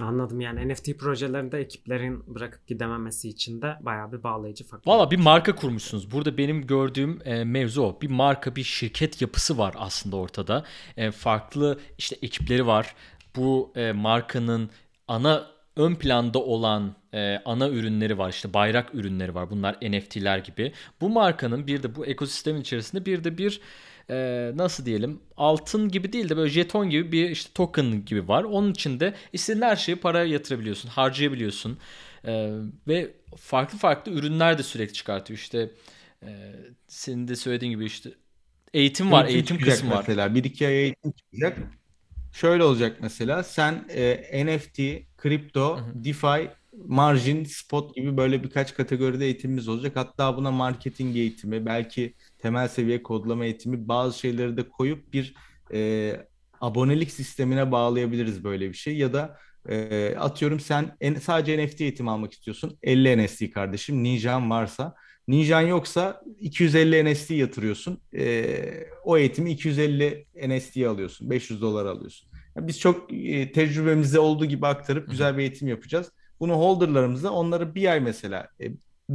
[0.00, 4.92] Anladım yani NFT projelerinde ekiplerin bırakıp gidememesi için de bayağı bir bağlayıcı faktör.
[4.92, 6.12] Valla bir marka kurmuşsunuz.
[6.12, 8.00] Burada benim gördüğüm e, mevzu o.
[8.00, 10.64] Bir marka, bir şirket yapısı var aslında ortada.
[10.96, 12.94] E, farklı işte ekipleri var.
[13.36, 14.70] Bu e, markanın
[15.08, 18.30] ana ön planda olan e, ana ürünleri var.
[18.30, 19.50] İşte bayrak ürünleri var.
[19.50, 20.72] Bunlar NFT'ler gibi.
[21.00, 23.60] Bu markanın bir de bu ekosistemin içerisinde bir de bir
[24.10, 28.44] e, nasıl diyelim altın gibi değil de böyle jeton gibi bir işte token gibi var.
[28.44, 31.78] Onun içinde istediğin her şeyi para yatırabiliyorsun, harcayabiliyorsun.
[32.24, 32.50] E,
[32.88, 35.38] ve farklı farklı ürünler de sürekli çıkartıyor.
[35.38, 35.70] İşte
[36.22, 36.52] e,
[36.88, 38.10] senin de söylediğin gibi işte
[38.74, 40.04] eğitim var, eğitim çıkacak kısmı var.
[40.08, 40.34] mesela.
[40.34, 41.58] Bir iki ay eğitim çıkacak.
[42.32, 44.80] Şöyle olacak mesela sen e, NFT,
[45.26, 46.04] kripto, Hı hı.
[46.04, 46.50] DeFi,
[46.86, 49.92] margin, spot gibi böyle birkaç kategoride eğitimimiz olacak.
[49.96, 55.34] Hatta buna marketing eğitimi, belki temel seviye kodlama eğitimi bazı şeyleri de koyup bir
[55.72, 56.12] e,
[56.60, 62.08] abonelik sistemine bağlayabiliriz böyle bir şey ya da e, atıyorum sen en, sadece NFT eğitim
[62.08, 62.78] almak istiyorsun.
[62.82, 64.04] 50 NFT kardeşim.
[64.04, 64.94] Ninja'm varsa.
[65.28, 68.00] Ninja'm yoksa 250 NFT yatırıyorsun.
[68.16, 68.46] E,
[69.04, 71.30] o eğitimi 250 NFT alıyorsun.
[71.30, 72.28] 500 dolar alıyorsun.
[72.56, 76.12] Biz çok e, tecrübemizde olduğu gibi aktarıp güzel bir eğitim yapacağız.
[76.40, 78.66] Bunu holderlarımıza onları bir ay mesela e,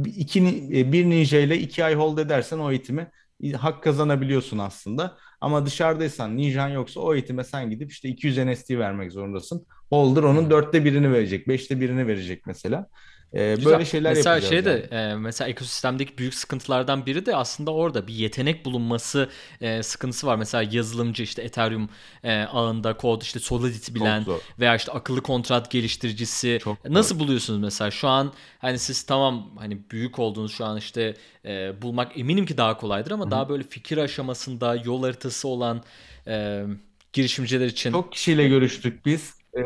[0.06, 0.40] iki,
[0.72, 3.10] e, bir ninja ile iki ay hold edersen o eğitimi
[3.56, 5.16] hak kazanabiliyorsun aslında.
[5.40, 9.66] Ama dışarıdaysan ninjan yoksa o eğitime sen gidip işte 200 NFT vermek zorundasın.
[9.90, 12.86] Holder onun dörtte birini verecek, beşte birini verecek mesela.
[13.34, 13.72] Ee, Güzel.
[13.72, 14.64] böyle şeyler mesela şey yani.
[14.64, 19.28] de e, mesela ekosistemdeki büyük sıkıntılardan biri de aslında orada bir yetenek bulunması
[19.60, 20.36] e, sıkıntısı var.
[20.36, 21.88] Mesela yazılımcı işte Ethereum
[22.24, 24.26] e, ağında kod işte Solidity bilen
[24.58, 26.94] veya işte akıllı kontrat geliştiricisi Çok zor.
[26.94, 31.14] nasıl buluyorsunuz mesela şu an hani siz tamam hani büyük oldunuz şu an işte
[31.44, 35.82] e, bulmak eminim ki daha kolaydır ama daha böyle fikir aşamasında yol haritası olan
[36.26, 36.64] e,
[37.12, 39.34] girişimciler için Çok kişiyle görüştük biz.
[39.56, 39.60] Ee,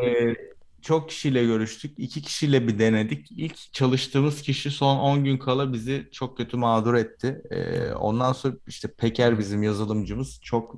[0.87, 1.99] çok kişiyle görüştük.
[1.99, 3.31] İki kişiyle bir denedik.
[3.31, 7.41] İlk çalıştığımız kişi son 10 gün kala bizi çok kötü mağdur etti.
[7.51, 10.75] Ee, ondan sonra işte Peker bizim yazılımcımız çok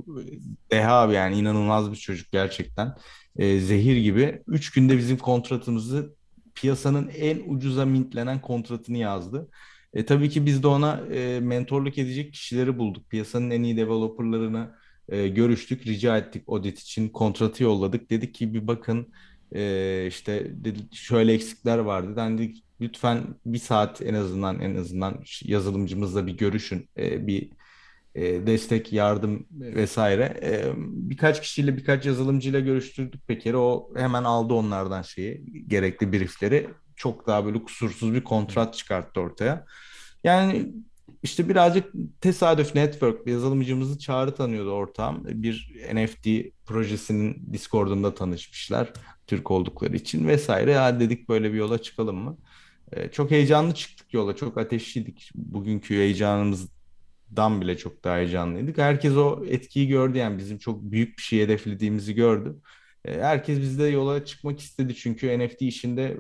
[0.72, 2.96] deha bir yani inanılmaz bir çocuk gerçekten.
[3.36, 4.44] Ee, zehir gibi.
[4.48, 6.16] 3 günde bizim kontratımızı
[6.56, 9.50] piyasanın en ucuza mintlenen kontratını yazdı.
[9.94, 13.10] E, tabii ki biz de ona e, mentorluk edecek kişileri bulduk.
[13.10, 14.72] Piyasanın en iyi developerlarını
[15.10, 18.10] e, görüştük, rica ettik audit için, kontratı yolladık.
[18.10, 19.14] Dedik ki bir bakın
[19.56, 22.14] e, işte dedi, şöyle eksikler vardı.
[22.16, 27.50] Ben dedik lütfen bir saat en azından en azından yazılımcımızla bir görüşün, e, bir
[28.16, 30.40] e, destek, yardım vesaire.
[30.44, 33.58] E, birkaç kişiyle birkaç yazılımcıyla görüştürdük Peker'i.
[33.58, 36.70] O hemen aldı onlardan şeyi, gerekli briefleri.
[36.96, 39.66] Çok daha böyle kusursuz bir kontrat çıkarttı ortaya.
[40.24, 40.74] Yani
[41.24, 45.24] işte birazcık tesadüf network yazılımcımızı Çağrı tanıyordu ortağım.
[45.26, 46.28] Bir NFT
[46.66, 48.94] projesinin Discord'unda tanışmışlar.
[49.30, 50.72] Türk oldukları için vesaire.
[50.72, 52.38] Ya dedik böyle bir yola çıkalım mı?
[52.92, 54.36] Ee, çok heyecanlı çıktık yola.
[54.36, 55.32] Çok ateşliydik.
[55.36, 58.78] Bugünkü heyecanımızdan bile çok daha heyecanlıydık.
[58.78, 62.56] Herkes o etkiyi gördü yani bizim çok büyük bir şey hedeflediğimizi gördü.
[63.06, 66.18] Ee, herkes bizde yola çıkmak istedi çünkü NFT işinde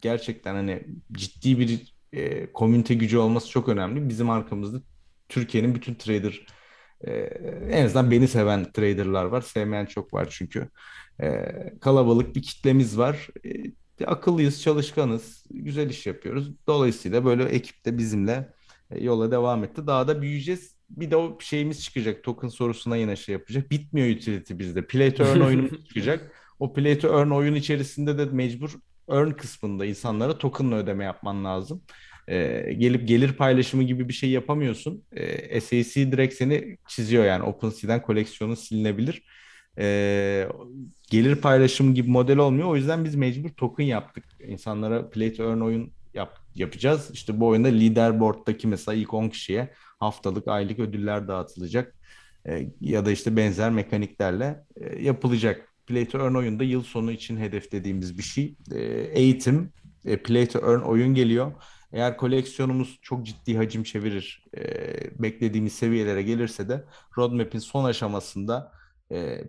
[0.00, 4.08] gerçekten hani ciddi bir e, komünite gücü olması çok önemli.
[4.08, 4.82] Bizim arkamızda
[5.28, 6.46] Türkiye'nin bütün trader
[7.06, 7.12] e,
[7.70, 9.40] en azından beni seven traderlar var.
[9.40, 10.68] Sevmeyen çok var çünkü.
[11.22, 11.44] E,
[11.80, 13.28] kalabalık bir kitlemiz var.
[14.00, 16.52] E, akıllıyız, çalışkanız, güzel iş yapıyoruz.
[16.66, 18.52] Dolayısıyla böyle ekip de bizimle
[18.90, 19.86] e, yola devam etti.
[19.86, 20.78] Daha da büyüyeceğiz.
[20.90, 22.24] Bir de o şeyimiz çıkacak.
[22.24, 23.70] Token sorusuna yine şey yapacak.
[23.70, 24.86] Bitmiyor utility bizde.
[24.86, 26.32] Play to earn oyunumuz çıkacak.
[26.58, 28.70] O play to earn oyun içerisinde de mecbur
[29.08, 31.82] earn kısmında insanlara tokenla ödeme yapman lazım.
[32.28, 35.04] Ee, gelip gelir paylaşımı gibi bir şey yapamıyorsun.
[35.12, 39.22] Ee, SAC direkt seni çiziyor yani OpenSea'den koleksiyonu silinebilir.
[39.78, 40.48] Ee,
[41.10, 42.68] gelir paylaşımı gibi model olmuyor.
[42.68, 44.24] O yüzden biz mecbur token yaptık.
[44.48, 47.10] İnsanlara play to earn oyun yap, yapacağız.
[47.12, 51.94] İşte bu oyunda leaderboard'daki mesela ilk 10 kişiye haftalık, aylık ödüller dağıtılacak.
[52.48, 55.68] Ee, ya da işte benzer mekaniklerle e, yapılacak.
[55.86, 58.54] Play to Earn oyunda yıl sonu için hedeflediğimiz bir şey.
[58.72, 58.80] E,
[59.12, 59.72] eğitim,
[60.04, 61.52] e, Play to Earn oyun geliyor.
[61.92, 64.62] Eğer koleksiyonumuz çok ciddi hacim çevirir, e,
[65.22, 66.84] beklediğimiz seviyelere gelirse de
[67.18, 68.72] roadmap'in son aşamasında
[69.12, 69.44] e,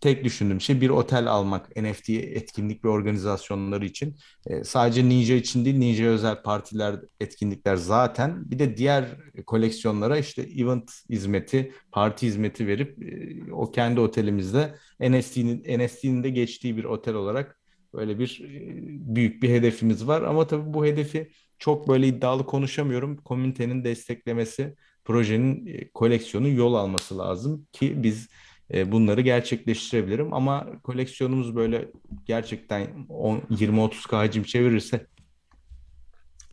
[0.00, 4.16] tek düşündüğüm şey bir otel almak NFT etkinlik ve organizasyonları için.
[4.46, 8.50] E, sadece Ninja için değil, Ninja özel partiler, etkinlikler zaten.
[8.50, 9.04] Bir de diğer
[9.46, 16.76] koleksiyonlara işte event hizmeti, parti hizmeti verip e, o kendi otelimizde NFT'nin NFT'nin de geçtiği
[16.76, 17.59] bir otel olarak
[17.94, 20.22] böyle bir e, büyük bir hedefimiz var.
[20.22, 23.16] Ama tabii bu hedefi çok böyle iddialı konuşamıyorum.
[23.16, 28.28] Komünitenin desteklemesi, projenin e, koleksiyonu yol alması lazım ki biz
[28.74, 30.34] e, bunları gerçekleştirebilirim.
[30.34, 31.92] Ama koleksiyonumuz böyle
[32.26, 33.06] gerçekten
[33.50, 35.06] 20-30 hacim çevirirse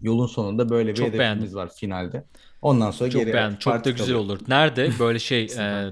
[0.02, 1.56] yolun sonunda böyle bir Çok hedefimiz beğendim.
[1.56, 2.26] var finalde.
[2.62, 3.60] Ondan sonra Çok geri beğendim.
[3.60, 4.40] Çok da güzel olur.
[4.48, 5.50] Nerede böyle şey e,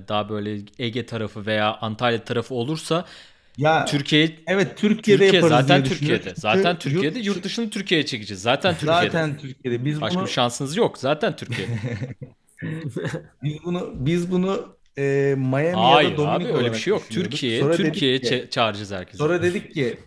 [0.08, 3.06] daha böyle Ege tarafı veya Antalya tarafı olursa
[3.58, 6.34] Ya Türkiye evet Türkiye'de Türkiye yaparız zaten diye Türkiye'de.
[6.36, 8.42] Zaten Türkiye'de yurt- dışını Türkiye'ye çekeceğiz.
[8.42, 9.06] Zaten Türkiye'de.
[9.06, 9.86] Zaten Türkiye'de.
[9.86, 10.98] Biz Başka bunu bir şansınız yok.
[10.98, 11.72] Zaten Türkiye'de.
[13.44, 17.02] biz bunu biz bunu e, Miami ya Hayır da Dominik abi öyle bir şey yok.
[17.10, 17.32] düşünüyorduk.
[17.32, 19.18] Türkiye, Sonra dedik Türkiye'ye ki- çağıracağız herkesi.
[19.18, 19.98] Sonra dedik ki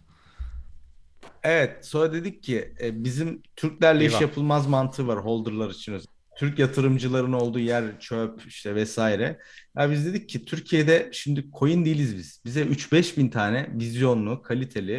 [1.42, 4.20] evet sonra dedik ki e, bizim Türklerle iş Eyvah.
[4.20, 6.17] yapılmaz mantığı var holderlar için özellikle.
[6.38, 9.38] Türk yatırımcıların olduğu yer çöp işte vesaire.
[9.76, 12.40] Ya biz dedik ki Türkiye'de şimdi coin değiliz biz.
[12.44, 14.94] Bize 3-5 bin tane vizyonlu, kaliteli,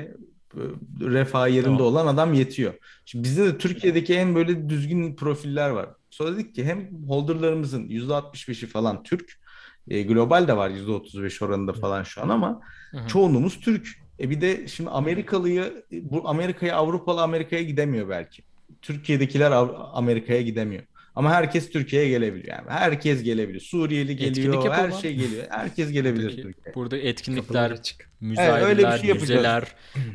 [0.55, 0.61] e,
[1.01, 1.81] refah yerinde Tamam.
[1.81, 2.73] olan adam yetiyor.
[3.05, 5.89] Şimdi bizde de Türkiye'deki en böyle düzgün profiller var.
[6.09, 9.39] Sonra dedik ki hem holderlarımızın %65'i falan Türk.
[9.87, 13.07] E, global de var %35 oranında falan şu an ama Hı hı.
[13.07, 13.87] çoğunluğumuz Türk.
[14.19, 18.43] E bir de şimdi Amerikalıyı bu Amerika'ya Avrupalı Amerika'ya gidemiyor belki.
[18.81, 19.51] Türkiye'dekiler
[19.93, 20.83] Amerika'ya gidemiyor.
[21.19, 22.69] Ama herkes Türkiye'ye gelebiliyor yani.
[22.69, 23.61] Herkes gelebiliyor.
[23.61, 25.45] Suriyeli geliyor, her şey geliyor.
[25.49, 26.75] Herkes gelebilir Türkiye'ye.
[26.75, 27.71] burada etkinlikler,
[28.61, 29.63] öyle bir şey müzeler,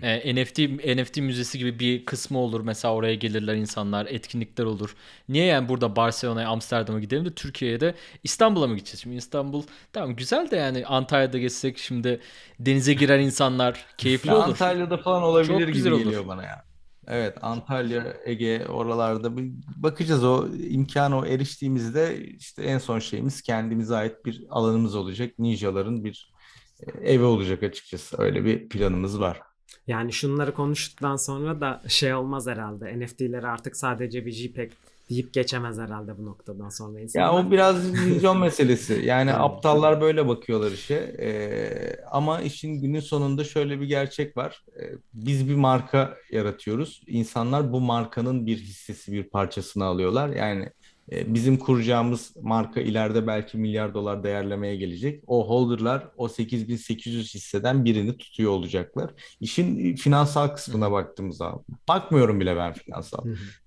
[0.03, 0.59] e, NFT
[0.97, 2.61] NFT müzesi gibi bir kısmı olur.
[2.61, 4.97] Mesela oraya gelirler insanlar, etkinlikler olur.
[5.29, 9.01] Niye yani burada Barcelona'ya, Amsterdam'a gidelim de Türkiye'ye de İstanbul'a mı gideceğiz?
[9.01, 9.63] Şimdi İstanbul
[9.93, 12.21] tamam güzel de yani Antalya'da geçsek şimdi
[12.61, 14.43] denize girer insanlar keyifli olur.
[14.45, 16.05] Antalya'da falan olabilir Çok güzel gibi olur.
[16.05, 16.74] geliyor bana ya.
[17.09, 23.97] Evet Antalya, Ege oralarda bir bakacağız o imkanı o eriştiğimizde işte en son şeyimiz kendimize
[23.97, 25.39] ait bir alanımız olacak.
[25.39, 26.33] Ninjaların bir
[26.81, 28.23] e, evi olacak açıkçası.
[28.23, 29.41] Öyle bir planımız var.
[29.87, 33.01] Yani şunları konuştuktan sonra da şey olmaz herhalde.
[33.01, 34.73] NFT'leri artık sadece bir JPEG
[35.11, 37.33] deyip geçemez herhalde bu noktadan sonra Ya insanlar.
[37.33, 39.03] o biraz vizyon meselesi.
[39.05, 40.95] Yani aptallar böyle bakıyorlar işe.
[40.95, 44.65] Ee, ama işin günün sonunda şöyle bir gerçek var.
[44.81, 47.03] Ee, biz bir marka yaratıyoruz.
[47.07, 50.29] İnsanlar bu markanın bir hissesi, bir parçasını alıyorlar.
[50.29, 50.71] Yani
[51.11, 55.25] bizim kuracağımız marka ileride belki milyar dolar değerlemeye gelecek.
[55.27, 59.11] O holderlar o 8800 hisseden birini tutuyor olacaklar.
[59.41, 61.65] İşin finansal kısmına baktığımız zaman.
[61.89, 63.25] Bakmıyorum bile ben finansal.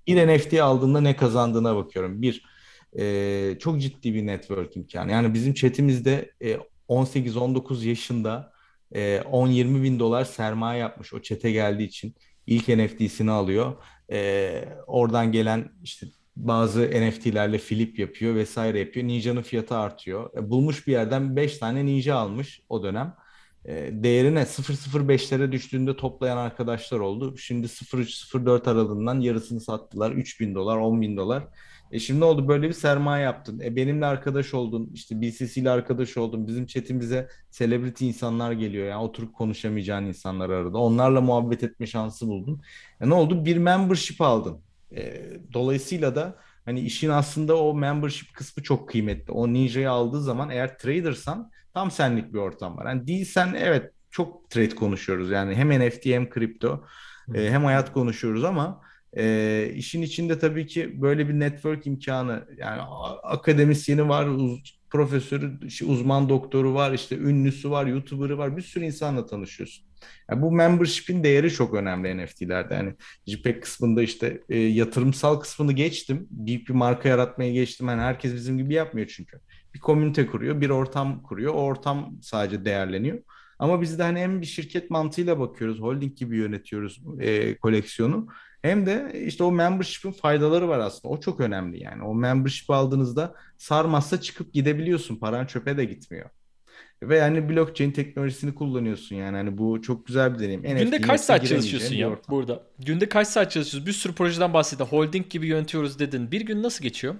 [0.08, 2.22] Bir NFT aldığında ne kazandığına bakıyorum.
[2.22, 2.44] Bir,
[3.00, 5.12] e, çok ciddi bir network imkanı.
[5.12, 6.58] Yani bizim chatimizde e,
[6.90, 8.52] 18-19 yaşında
[8.92, 12.16] e, 10-20 bin dolar sermaye yapmış o chat'e geldiği için.
[12.48, 13.74] ilk NFT'sini alıyor.
[14.12, 19.08] E, oradan gelen işte bazı NFT'lerle flip yapıyor vesaire yapıyor.
[19.08, 20.30] Ninja'nın fiyatı artıyor.
[20.38, 23.16] E, bulmuş bir yerden 5 tane Ninja almış o dönem.
[23.66, 27.38] E, değerine 0.05'lere düştüğünde toplayan arkadaşlar oldu.
[27.38, 30.12] Şimdi 0.3-0.4 aralığından yarısını sattılar.
[30.12, 31.44] 3 bin dolar, 10 bin dolar.
[31.92, 32.48] E şimdi ne oldu?
[32.48, 33.60] Böyle bir sermaye yaptın.
[33.60, 34.92] E benimle arkadaş oldun.
[34.94, 36.48] işte BCC ile arkadaş oldun.
[36.48, 38.88] Bizim chatimize celebrity insanlar geliyor.
[38.88, 40.78] Yani oturup konuşamayacağın insanlar arada.
[40.78, 42.62] Onlarla muhabbet etme şansı buldun.
[43.02, 43.46] E ne oldu?
[43.46, 44.67] Bir membership aldın.
[44.96, 45.24] E,
[45.54, 49.32] dolayısıyla da hani işin aslında o membership kısmı çok kıymetli.
[49.32, 52.86] O Ninja'yı aldığı zaman eğer tradersan tam senlik bir ortam var.
[52.86, 55.32] Yani değilsen evet çok trade konuşuyoruz.
[55.32, 56.86] Yani hem NFT hem kripto
[57.36, 58.82] e, hem hayat konuşuyoruz ama
[59.18, 62.82] e, işin içinde tabii ki böyle bir network imkanı yani
[63.24, 68.58] akademisyeni var, uz- profesörü, işte uzman doktoru var, işte ünlüsü var, YouTuber'ı var.
[68.58, 69.86] Bir sürü insanla tanışıyorsun.
[70.32, 72.74] Yani bu membership'in değeri çok önemli NFT'lerde.
[72.74, 72.94] Yani
[73.28, 76.28] JPEG kısmında işte e, yatırımsal kısmını geçtim.
[76.32, 77.88] Büyük bir marka yaratmaya geçtim.
[77.88, 79.40] Yani herkes bizim gibi yapmıyor çünkü.
[79.74, 81.54] Bir komünite kuruyor, bir ortam kuruyor.
[81.54, 83.20] O ortam sadece değerleniyor.
[83.60, 88.28] Ama biz de hani hem bir şirket mantığıyla bakıyoruz, holding gibi yönetiyoruz e, koleksiyonu.
[88.68, 91.14] Hem de işte o membership'in faydaları var aslında.
[91.14, 92.04] O çok önemli yani.
[92.04, 95.16] O membership aldığınızda sarmazsa çıkıp gidebiliyorsun.
[95.16, 96.30] Paran çöpe de gitmiyor.
[97.04, 99.38] Ve yani blockchain teknolojisini kullanıyorsun yani.
[99.38, 100.62] Hani bu çok güzel bir deneyim.
[100.62, 102.64] Günde NFT kaç saat çalışıyorsun ya burada?
[102.80, 103.88] Günde kaç saat çalışıyorsun?
[103.88, 104.86] Bir sürü projeden bahsettin.
[104.86, 106.32] Holding gibi yönetiyoruz dedin.
[106.32, 107.16] Bir gün nasıl geçiyor?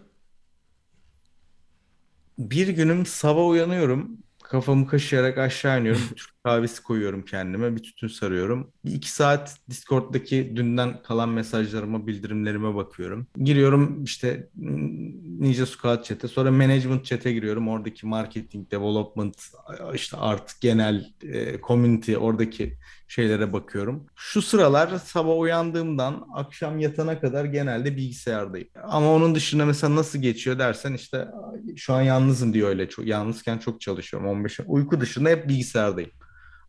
[2.38, 4.18] Bir günüm sabah uyanıyorum.
[4.50, 6.02] Kafamı kaşıyarak aşağı iniyorum.
[6.16, 7.76] Türk kahvesi koyuyorum kendime.
[7.76, 8.74] Bir tütün sarıyorum.
[8.86, 13.28] Bir iki saat Discord'daki dünden kalan mesajlarıma, bildirimlerime bakıyorum.
[13.44, 14.50] Giriyorum işte
[15.40, 16.28] Ninja Squad chat'e.
[16.28, 17.68] Sonra management chat'e giriyorum.
[17.68, 19.36] Oradaki marketing, development,
[19.94, 24.06] işte art genel e, community oradaki şeylere bakıyorum.
[24.16, 28.68] Şu sıralar sabah uyandığımdan akşam yatana kadar genelde bilgisayardayım.
[28.84, 31.28] Ama onun dışında mesela nasıl geçiyor dersen işte
[31.76, 32.90] şu an yalnızım diyor öyle.
[32.90, 36.12] Çok, yalnızken çok çalışıyorum 15 uyku dışında hep bilgisayardayım.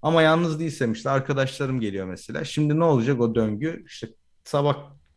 [0.02, 2.44] Ama yalnız değilsem işte arkadaşlarım geliyor mesela.
[2.44, 3.84] Şimdi ne olacak o döngü?
[3.86, 4.08] İşte
[4.44, 4.76] sabah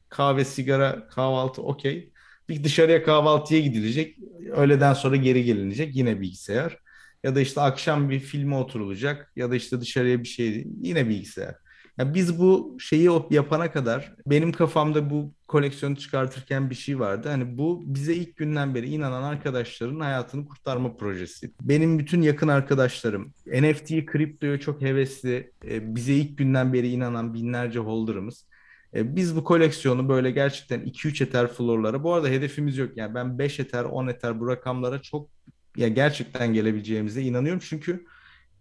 [0.10, 2.14] kahve, sigara, kahvaltı okey.
[2.50, 4.18] Bir dışarıya kahvaltıya gidilecek.
[4.52, 6.78] Öğleden sonra geri gelinecek yine bilgisayar.
[7.24, 11.56] Ya da işte akşam bir filme oturulacak ya da işte dışarıya bir şey yine bilgisayar.
[11.98, 17.30] Ya biz bu şeyi yapana kadar benim kafamda bu koleksiyonu çıkartırken bir şey vardı.
[17.30, 21.52] Hani bu bize ilk günden beri inanan arkadaşların hayatını kurtarma projesi.
[21.62, 27.80] Benim bütün yakın arkadaşlarım NFT'yi, kriptoya çok hevesli, e, bize ilk günden beri inanan binlerce
[27.80, 28.48] holder'ımız.
[28.96, 32.98] E, Biz bu koleksiyonu böyle gerçekten 2-3 Ether floor'lara, bu arada hedefimiz yok.
[32.98, 35.30] Yani ben 5 Ether, 10 Ether bu rakamlara çok
[35.78, 37.62] ya gerçekten gelebileceğimize inanıyorum.
[37.66, 38.06] Çünkü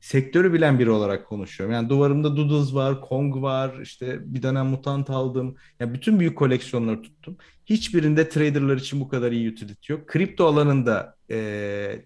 [0.00, 1.74] sektörü bilen biri olarak konuşuyorum.
[1.74, 5.56] Yani duvarımda Doodles var, Kong var, işte bir dönem Mutant aldım.
[5.80, 7.36] Yani bütün büyük koleksiyonları tuttum.
[7.66, 10.08] Hiçbirinde traderlar için bu kadar iyi utility yok.
[10.08, 11.36] Kripto alanında e,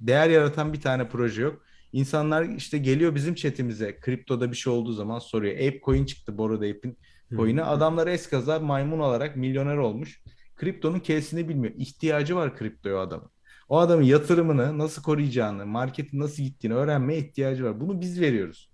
[0.00, 1.64] değer yaratan bir tane proje yok.
[1.92, 5.54] İnsanlar işte geliyor bizim chatimize kriptoda bir şey olduğu zaman soruyor.
[5.54, 6.98] Ape coin çıktı Bored Ape'in
[7.36, 7.62] coin'i.
[7.62, 10.22] Adamlar eskaza maymun olarak milyoner olmuş.
[10.56, 11.74] Kriptonun K'sini bilmiyor.
[11.76, 13.33] İhtiyacı var kriptoya adamın.
[13.68, 17.80] O adamın yatırımını nasıl koruyacağını, marketin nasıl gittiğini öğrenmeye ihtiyacı var.
[17.80, 18.70] Bunu biz veriyoruz.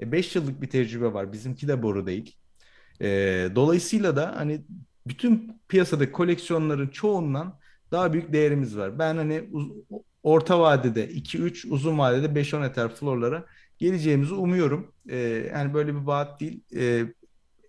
[0.00, 1.32] 5 yıllık bir tecrübe var.
[1.32, 2.36] Bizimki de boru değil.
[3.00, 3.06] E,
[3.54, 4.64] dolayısıyla da hani
[5.06, 7.58] bütün piyasadaki koleksiyonların çoğundan
[7.90, 8.98] daha büyük değerimiz var.
[8.98, 9.50] Ben hani
[10.22, 13.44] orta vadede 2-3, uzun vadede 5-10 eter florlara
[13.78, 14.92] geleceğimizi umuyorum.
[15.08, 15.16] E,
[15.54, 16.64] yani böyle bir vaat değil.
[16.76, 17.04] E,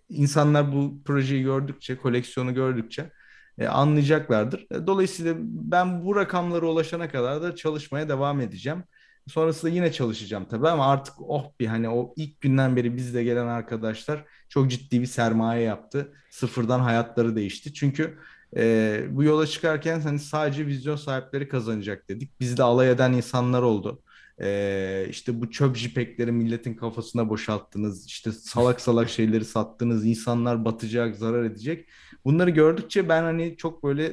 [0.08, 3.10] insanlar bu projeyi gördükçe, koleksiyonu gördükçe
[3.58, 4.66] e, anlayacaklardır.
[4.70, 8.84] E, dolayısıyla ben bu rakamlara ulaşana kadar da çalışmaya devam edeceğim.
[9.26, 13.46] Sonrasında yine çalışacağım tabii ama artık oh bir hani o ilk günden beri bizde gelen
[13.46, 16.12] arkadaşlar çok ciddi bir sermaye yaptı.
[16.30, 17.74] Sıfırdan hayatları değişti.
[17.74, 18.18] Çünkü
[18.56, 22.40] e, bu yola çıkarken hani sadece vizyon sahipleri kazanacak dedik.
[22.40, 24.02] Bizde alay eden insanlar oldu.
[24.42, 28.06] E, işte bu çöp jipekleri milletin kafasına boşalttınız.
[28.06, 30.06] İşte salak salak şeyleri sattınız.
[30.06, 31.88] İnsanlar batacak, zarar edecek.
[32.26, 34.12] Bunları gördükçe ben hani çok böyle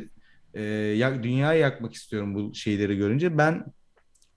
[0.56, 3.38] e, dünyayı yakmak istiyorum bu şeyleri görünce.
[3.38, 3.66] Ben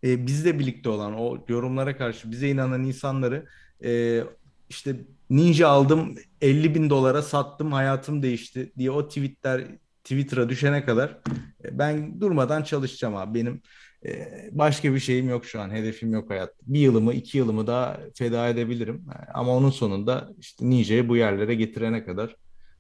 [0.05, 3.47] e, bizle birlikte olan o yorumlara karşı bize inanan insanları
[3.85, 4.23] e,
[4.69, 4.97] işte
[5.31, 9.65] ninja aldım 50 bin dolara sattım hayatım değişti diye o tweetler
[10.05, 11.19] Twitter'a düşene kadar
[11.65, 13.39] e, ben durmadan çalışacağım abi.
[13.39, 13.63] Benim
[14.07, 15.71] e, başka bir şeyim yok şu an.
[15.71, 16.55] Hedefim yok hayat.
[16.63, 19.05] Bir yılımı, iki yılımı daha feda edebilirim.
[19.11, 22.37] E, ama onun sonunda işte Ninja'yı bu yerlere getirene kadar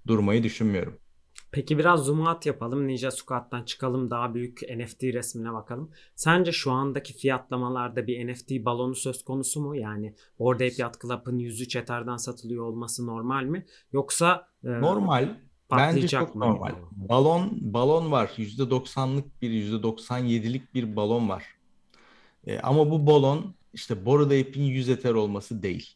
[0.07, 0.99] durmayı düşünmüyorum.
[1.53, 2.89] Peki biraz zoom out yapalım.
[2.89, 4.11] Ninja Squad'dan çıkalım.
[4.11, 5.91] Daha büyük NFT resmine bakalım.
[6.15, 9.77] Sence şu andaki fiyatlamalarda bir NFT balonu söz konusu mu?
[9.77, 13.67] Yani Bored Ape Yacht Club'ın 103 Ether'dan satılıyor olması normal mi?
[13.93, 15.37] Yoksa e, normal.
[15.71, 16.45] Bence çok mı?
[16.45, 16.75] normal.
[16.93, 18.33] Balon balon var.
[18.37, 21.45] %90'lık bir %97'lik bir balon var.
[22.47, 25.95] E, ama bu balon işte Bored Ape'in 100 Ether olması değil.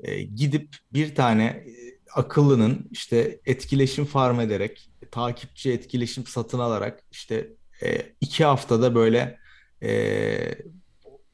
[0.00, 7.48] E, gidip bir tane e, akıllının işte etkileşim farm ederek, takipçi etkileşim satın alarak işte
[7.82, 9.38] e, iki haftada böyle
[9.82, 10.54] e,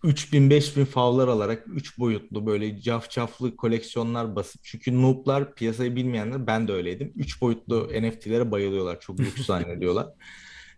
[0.05, 6.68] 3000 5000 favlar alarak 3 boyutlu böyle cafcaflı koleksiyonlar basıp çünkü noob'lar piyasayı bilmeyenler ben
[6.68, 7.12] de öyleydim.
[7.16, 9.01] 3 boyutlu NFT'lere bayılıyorlar.
[9.01, 10.07] Çok lüks zannediyorlar.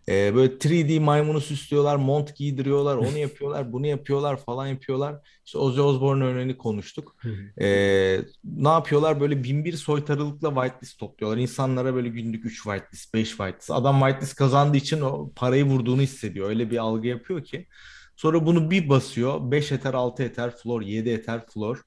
[0.09, 5.15] Ee, böyle 3D maymunu süslüyorlar, mont giydiriyorlar, onu yapıyorlar, bunu yapıyorlar falan yapıyorlar.
[5.45, 7.15] İşte Ozzy Osbourne örneğini konuştuk.
[7.61, 9.19] Ee, ne yapıyorlar?
[9.19, 11.37] Böyle bin bir soytarılıkla whitelist topluyorlar.
[11.37, 13.71] İnsanlara böyle günlük 3 whitelist, 5 whitelist.
[13.71, 16.49] Adam whitelist kazandığı için o parayı vurduğunu hissediyor.
[16.49, 17.67] Öyle bir algı yapıyor ki.
[18.15, 19.51] Sonra bunu bir basıyor.
[19.51, 21.81] 5 eter, 6 eter, floor, 7 eter, floor.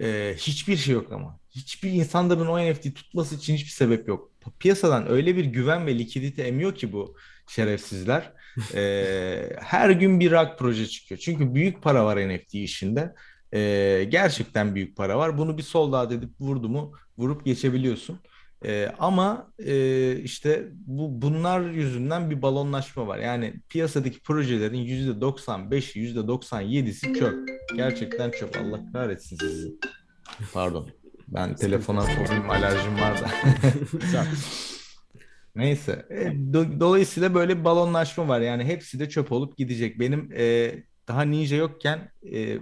[0.00, 1.40] Ee, hiçbir şey yok ama.
[1.50, 4.30] Hiçbir insanların o NFT tutması için hiçbir sebep yok.
[4.58, 7.16] Piyasadan öyle bir güven ve likidite emiyor ki bu
[7.50, 8.32] şerefsizler.
[8.74, 11.18] Ee, her gün bir rock proje çıkıyor.
[11.18, 13.14] Çünkü büyük para var NFT işinde.
[13.54, 15.38] Ee, gerçekten büyük para var.
[15.38, 18.20] Bunu bir soldat edip vurdu mu vurup geçebiliyorsun.
[18.64, 23.18] E, ama e, işte bu bunlar yüzünden bir balonlaşma var.
[23.18, 27.48] Yani piyasadaki projelerin yüzde 95'i, yüzde 97'si çöp.
[27.76, 28.56] Gerçekten çöp.
[28.56, 29.74] Allah kahretsin sizi.
[30.52, 30.90] Pardon.
[31.28, 33.30] Ben telefona fobim, alerjim var da.
[35.56, 36.06] Neyse.
[36.10, 38.40] E, do- dolayısıyla böyle bir balonlaşma var.
[38.40, 40.00] Yani hepsi de çöp olup gidecek.
[40.00, 40.72] Benim e,
[41.08, 42.58] daha Ninja yokken e,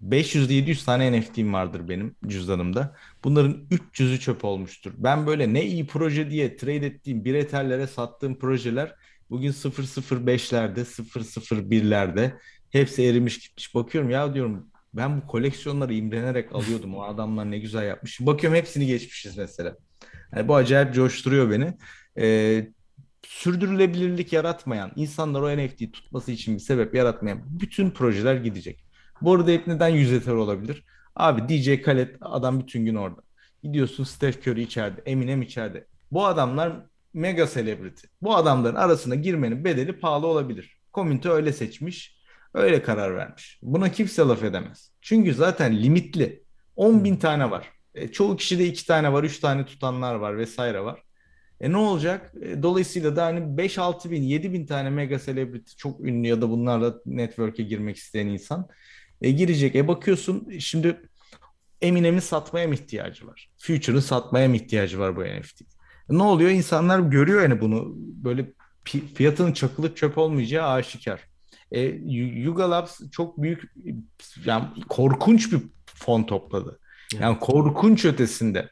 [0.00, 2.96] 500 700 tane NFT'm vardır benim cüzdanımda.
[3.24, 4.92] Bunların 300'ü çöp olmuştur.
[4.96, 8.94] Ben böyle ne iyi proje diye trade ettiğim bir eterlere sattığım projeler
[9.30, 12.32] bugün 005'lerde, 001'lerde
[12.70, 13.74] hepsi erimiş gitmiş.
[13.74, 16.94] Bakıyorum ya diyorum ben bu koleksiyonları imrenerek alıyordum.
[16.94, 18.20] O adamlar ne güzel yapmış.
[18.20, 19.76] Bakıyorum hepsini geçmişiz mesela.
[20.36, 21.74] Yani bu acayip coşturuyor beni.
[22.18, 22.68] Ee,
[23.22, 28.84] sürdürülebilirlik yaratmayan, insanlar o NFT'yi tutması için bir sebep yaratmayan bütün projeler gidecek.
[29.22, 30.84] Bu arada hep neden 100 eter olabilir?
[31.16, 33.20] Abi DJ Khaled adam bütün gün orada.
[33.62, 35.86] Gidiyorsun Steph Curry içeride, Eminem içeride.
[36.12, 38.06] Bu adamlar mega celebrity.
[38.22, 40.78] Bu adamların arasına girmenin bedeli pahalı olabilir.
[40.92, 42.18] Komünite öyle seçmiş,
[42.54, 43.58] öyle karar vermiş.
[43.62, 44.90] Buna kimse laf edemez.
[45.00, 46.44] Çünkü zaten limitli.
[46.76, 47.72] 10 bin tane var.
[47.94, 51.02] E, çoğu kişide 2 tane var, 3 tane tutanlar var vesaire var.
[51.64, 52.34] E ne olacak?
[52.42, 56.50] E, dolayısıyla da hani 5-6 bin, 7 bin tane mega celebrity çok ünlü ya da
[56.50, 58.68] bunlarla network'e girmek isteyen insan
[59.22, 59.76] e, girecek.
[59.76, 61.00] E bakıyorsun şimdi
[61.82, 63.50] Eminem'in satmaya mı ihtiyacı var?
[63.58, 65.62] Future'ın satmaya mı ihtiyacı var bu NFT?
[65.62, 65.66] E,
[66.08, 66.50] ne oluyor?
[66.50, 68.52] İnsanlar görüyor yani bunu böyle
[69.14, 71.20] fiyatının çakılıp çöp olmayacağı aşikar.
[71.72, 73.62] E, Yuga Labs çok büyük
[74.44, 76.80] yani korkunç bir fon topladı.
[77.20, 78.68] Yani korkunç ötesinde.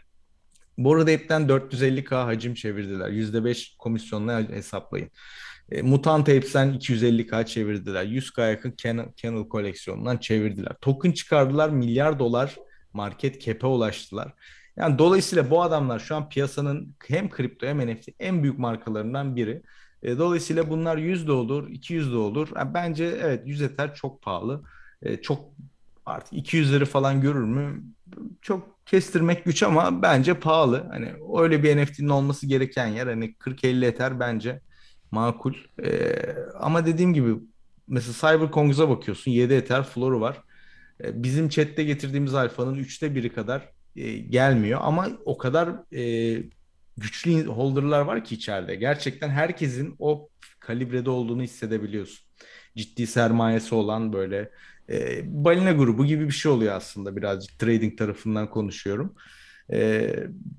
[0.79, 3.11] Bu arada hepten 450k hacim çevirdiler.
[3.11, 5.11] %5 komisyonla hesaplayın.
[5.71, 8.05] E, Mutant Apes'ten 250k çevirdiler.
[8.05, 8.71] 100k yakın
[9.17, 10.73] Kennel koleksiyonundan çevirdiler.
[10.81, 11.71] Token çıkardılar.
[11.71, 12.57] Milyar dolar
[12.93, 14.33] market cap'e ulaştılar.
[14.77, 19.63] Yani dolayısıyla bu adamlar şu an piyasanın hem kripto hem NFT en büyük markalarından biri.
[20.03, 22.49] E, dolayısıyla bunlar 100 de olur, 200 de olur.
[22.57, 24.63] Yani bence evet 100 Ether çok pahalı.
[25.03, 25.53] E, çok
[26.07, 27.83] artık 200'leri falan görür mü?
[28.43, 30.87] Çok kestirmek güç ama bence pahalı.
[30.91, 34.61] Hani öyle bir NFT'nin olması gereken yer hani 40-50 Ether bence
[35.11, 35.55] makul.
[35.85, 36.17] E,
[36.61, 37.35] ama dediğim gibi
[37.89, 40.43] mesela CyberKongz'a bakıyorsun 7 Ether floor'u var.
[41.05, 46.43] E, Bizim chatte getirdiğimiz alfanın üçte biri kadar e, gelmiyor ama o kadar e,
[46.97, 48.75] güçlü holder'lar var ki içeride.
[48.75, 50.29] Gerçekten herkesin o
[50.61, 52.27] kalibrede olduğunu hissedebiliyorsun.
[52.77, 54.51] Ciddi sermayesi olan böyle
[54.91, 59.15] e, balina grubu gibi bir şey oluyor aslında birazcık trading tarafından konuşuyorum.
[59.73, 60.11] E,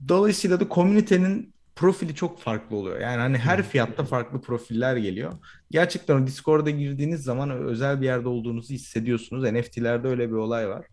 [0.08, 3.00] dolayısıyla da komünitenin profili çok farklı oluyor.
[3.00, 5.34] Yani hani her fiyatta farklı profiller geliyor.
[5.72, 9.52] Gerçekten o Discord'a girdiğiniz zaman özel bir yerde olduğunuzu hissediyorsunuz.
[9.52, 10.86] NFT'lerde öyle bir olay var.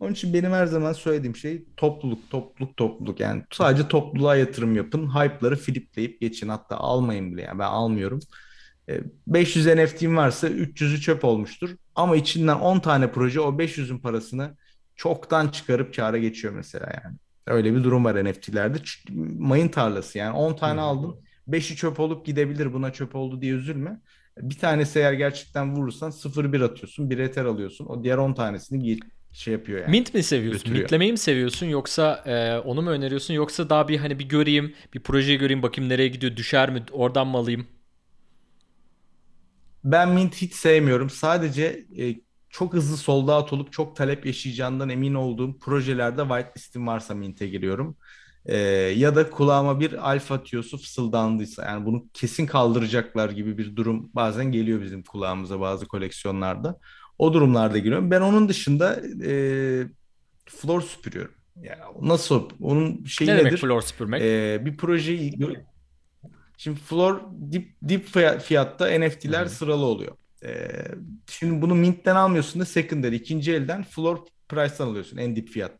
[0.00, 3.20] Onun için benim her zaman söylediğim şey topluluk, topluluk, topluluk.
[3.20, 5.14] Yani sadece topluluğa yatırım yapın.
[5.14, 6.48] Hype'ları flipleyip geçin.
[6.48, 7.42] Hatta almayın bile.
[7.42, 8.20] Yani ben almıyorum.
[8.88, 11.70] E, 500 NFT'm varsa 300'ü çöp olmuştur.
[11.96, 14.56] Ama içinden 10 tane proje o 500'ün parasını
[14.96, 17.16] çoktan çıkarıp kâra geçiyor mesela yani.
[17.46, 18.78] Öyle bir durum var NFT'lerde.
[19.38, 21.16] Mayın tarlası yani 10 tane aldın.
[21.48, 24.00] 5'i çöp olup gidebilir buna çöp oldu diye üzülme.
[24.38, 27.10] Bir tanesi eğer gerçekten vurursan 0-1 atıyorsun.
[27.10, 27.86] Bir eter alıyorsun.
[27.86, 28.98] O diğer 10 tanesini
[29.32, 29.90] şey yapıyor yani.
[29.90, 30.58] Mint mi seviyorsun?
[30.58, 30.82] Götürüyor.
[30.82, 35.00] Mintlemeyi mi seviyorsun yoksa e, onu mu öneriyorsun yoksa daha bir hani bir göreyim, bir
[35.00, 37.66] projeyi göreyim bakayım nereye gidiyor, düşer mi, oradan mı alayım?
[39.86, 41.10] Ben Mint hiç sevmiyorum.
[41.10, 42.14] Sadece e,
[42.50, 47.96] çok hızlı sold out olup çok talep yaşayacağından emin olduğum projelerde whitelistim varsa Mint'e giriyorum.
[48.46, 48.56] E,
[48.96, 54.52] ya da kulağıma bir alfa tiyosu fısıldandıysa yani bunu kesin kaldıracaklar gibi bir durum bazen
[54.52, 56.78] geliyor bizim kulağımıza bazı koleksiyonlarda.
[57.18, 58.10] O durumlarda giriyorum.
[58.10, 59.32] Ben onun dışında e,
[60.46, 61.34] floor süpürüyorum.
[61.62, 62.50] Ya nasıl?
[62.60, 63.58] Onun şeyi Ne demek nedir?
[63.58, 64.22] floor süpürmek?
[64.22, 65.38] E, bir projeyi
[66.56, 67.20] Şimdi floor
[67.52, 69.50] dip, dip fiya- fiyatta NFT'ler hı.
[69.50, 70.12] sıralı oluyor.
[70.44, 70.68] Ee,
[71.30, 75.72] şimdi bunu Mint'ten almıyorsun da secondary ikinci elden floor price'tan alıyorsun en dip fiyat.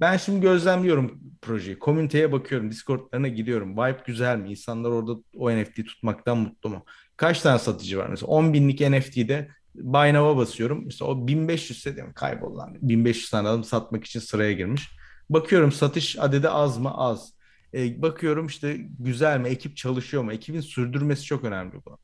[0.00, 1.78] Ben şimdi gözlemliyorum projeyi.
[1.78, 2.70] Komüniteye bakıyorum.
[2.70, 3.72] Discord'larına gidiyorum.
[3.72, 4.50] Vibe güzel mi?
[4.50, 6.84] İnsanlar orada o NFT'yi tutmaktan mutlu mu?
[7.16, 8.06] Kaç tane satıcı var?
[8.08, 10.82] Mesela 10 binlik NFT'de Buy Now'a basıyorum.
[10.84, 12.76] Mesela o 1500 ise diyorum kaybol lan.
[12.82, 14.90] 1500 tane adam satmak için sıraya girmiş.
[15.30, 16.94] Bakıyorum satış adedi az mı?
[16.96, 17.35] Az.
[17.74, 19.48] E, bakıyorum işte güzel mi?
[19.48, 20.32] Ekip çalışıyor mu?
[20.32, 21.98] Ekibin sürdürmesi çok önemli bu.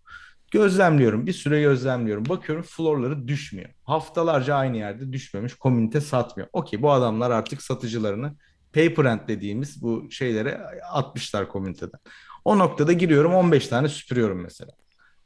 [0.50, 1.26] Gözlemliyorum.
[1.26, 2.24] Bir süre gözlemliyorum.
[2.28, 3.70] Bakıyorum floorları düşmüyor.
[3.84, 5.54] Haftalarca aynı yerde düşmemiş.
[5.54, 6.48] Komünite satmıyor.
[6.52, 8.36] Okey bu adamlar artık satıcılarını
[8.74, 10.58] paper rent dediğimiz bu şeylere
[10.90, 12.00] atmışlar komüniteden.
[12.44, 14.70] O noktada giriyorum 15 tane süpürüyorum mesela.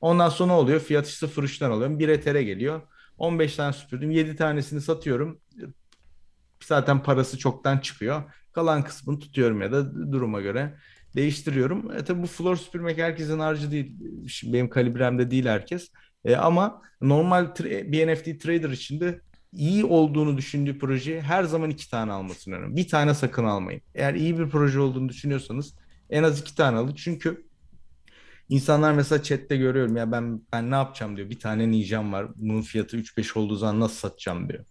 [0.01, 0.81] Ondan sonra ne oluyor?
[0.81, 1.99] Fiyatı 0.3'ten alıyorum.
[1.99, 2.83] 1 etere geliyor.
[3.19, 4.11] 15 tane süpürdüm.
[4.11, 5.41] 7 tanesini satıyorum.
[6.65, 8.23] Zaten parası çoktan çıkıyor.
[8.57, 10.75] Kalan kısmını tutuyorum ya da duruma göre
[11.17, 11.93] değiştiriyorum.
[11.93, 13.97] E, tabii bu floor süpürmek herkesin harcı değil.
[14.29, 15.91] Şimdi benim kalibremde değil herkes.
[16.25, 19.21] E, ama normal bir NFT trader için de
[19.53, 22.77] iyi olduğunu düşündüğü projeyi her zaman iki tane almasını öneririm.
[22.77, 23.83] Bir tane sakın almayın.
[23.95, 25.75] Eğer iyi bir proje olduğunu düşünüyorsanız
[26.11, 26.95] en az iki tane alın.
[26.95, 27.47] Çünkü
[28.49, 31.31] insanlar mesela chatte görüyorum ya ben ben ne yapacağım diyor.
[31.31, 32.27] Bir tane ninjam var.
[32.37, 34.65] Bunun fiyatı 3-5 olduğu zaman nasıl satacağım diyor.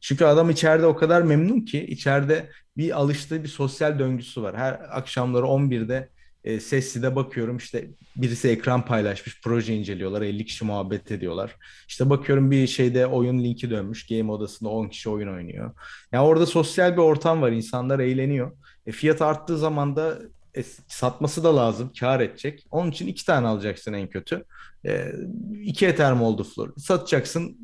[0.00, 4.56] Çünkü adam içeride o kadar memnun ki içeride bir alıştığı bir sosyal döngüsü var.
[4.56, 6.08] Her akşamları 11'de
[6.44, 11.56] e, Sessi'de bakıyorum işte birisi ekran paylaşmış, proje inceliyorlar, 50 kişi muhabbet ediyorlar.
[11.88, 15.74] İşte bakıyorum bir şeyde oyun linki dönmüş, game odasında 10 kişi oyun oynuyor.
[16.12, 18.52] Yani orada sosyal bir ortam var, insanlar eğleniyor.
[18.86, 20.18] E, fiyat arttığı zaman da
[20.56, 22.66] e, satması da lazım, kar edecek.
[22.70, 24.44] Onun için iki tane alacaksın en kötü.
[24.86, 25.12] E,
[25.62, 26.72] iki Ethereum oldu floor.
[26.76, 27.58] Satacaksın,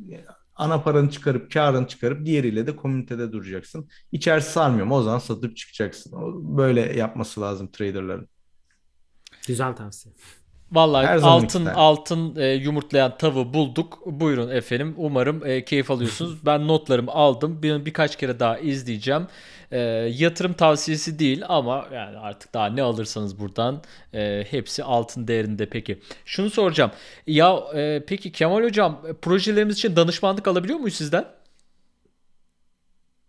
[0.56, 3.88] ana paranı çıkarıp karını çıkarıp diğeriyle de komünitede duracaksın.
[4.12, 6.12] İçerisi sarmıyor mu o zaman satıp çıkacaksın.
[6.56, 8.28] Böyle yapması lazım traderların.
[9.46, 10.14] Güzel tavsiye.
[10.74, 11.70] Vallahi Her altın tane.
[11.76, 13.98] altın e, yumurtlayan tavı bulduk.
[14.06, 14.94] Buyurun efendim.
[14.96, 16.46] Umarım e, keyif alıyorsunuz.
[16.46, 17.62] Ben notlarımı aldım.
[17.62, 19.26] Bir, birkaç kere daha izleyeceğim.
[19.70, 19.78] E,
[20.14, 23.82] yatırım tavsiyesi değil ama yani artık daha ne alırsanız buradan
[24.14, 25.66] e, hepsi altın değerinde.
[25.70, 26.00] Peki.
[26.24, 26.90] Şunu soracağım.
[27.26, 31.24] Ya e, peki Kemal hocam projelerimiz için danışmanlık alabiliyor muyuz sizden?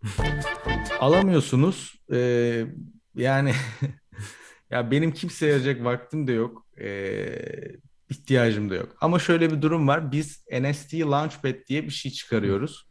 [1.00, 1.94] Alamıyorsunuz.
[2.12, 2.64] Ee,
[3.14, 3.52] yani
[4.70, 6.65] ya benim kimseye ayıracak vaktim de yok.
[6.80, 7.76] Ee,
[8.10, 8.96] ihtiyacım da yok.
[9.00, 10.12] Ama şöyle bir durum var.
[10.12, 12.88] Biz NFT Launchpad diye bir şey çıkarıyoruz.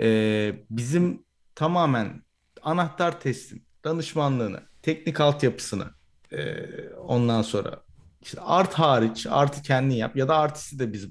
[0.00, 2.22] Ee, bizim tamamen
[2.62, 5.90] anahtar teslim, danışmanlığını, teknik altyapısını,
[6.32, 7.82] ee, ondan sonra
[8.22, 11.08] işte art hariç, artı kendin yap ya da artısı da biz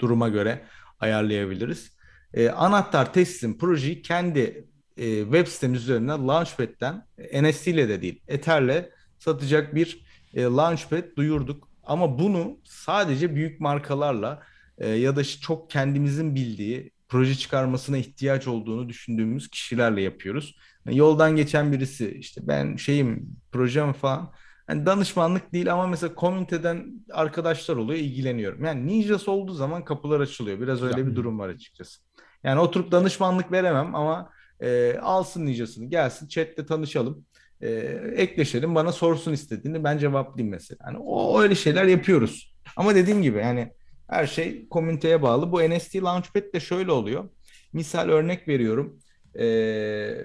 [0.00, 0.64] duruma göre
[1.00, 1.96] ayarlayabiliriz.
[2.34, 7.06] Ee, anahtar teslim projeyi kendi e, web sitemiz üzerinden Launchpad'den
[7.42, 10.03] NFT ile de değil, Ether'le satacak bir
[10.34, 11.68] e, Launchpad duyurduk.
[11.82, 14.42] Ama bunu sadece büyük markalarla
[14.78, 20.56] e, ya da çok kendimizin bildiği proje çıkarmasına ihtiyaç olduğunu düşündüğümüz kişilerle yapıyoruz.
[20.86, 24.32] Yani yoldan geçen birisi işte ben şeyim projem falan
[24.66, 28.64] hani danışmanlık değil ama mesela komüniteden arkadaşlar oluyor ilgileniyorum.
[28.64, 30.60] Yani ninjası olduğu zaman kapılar açılıyor.
[30.60, 32.00] Biraz öyle bir durum var açıkçası.
[32.44, 34.30] Yani oturup danışmanlık veremem ama
[34.60, 37.26] e, alsın ninjasını gelsin chatte tanışalım.
[37.60, 37.70] E,
[38.16, 40.78] ekleşelim bana sorsun istediğini ben cevaplayayım mesela.
[40.86, 42.54] Yani o öyle şeyler yapıyoruz.
[42.76, 43.72] Ama dediğim gibi yani
[44.08, 45.52] her şey komüniteye bağlı.
[45.52, 47.28] Bu NFT Launchpad de şöyle oluyor.
[47.72, 48.98] Misal örnek veriyorum.
[49.38, 50.24] Ee,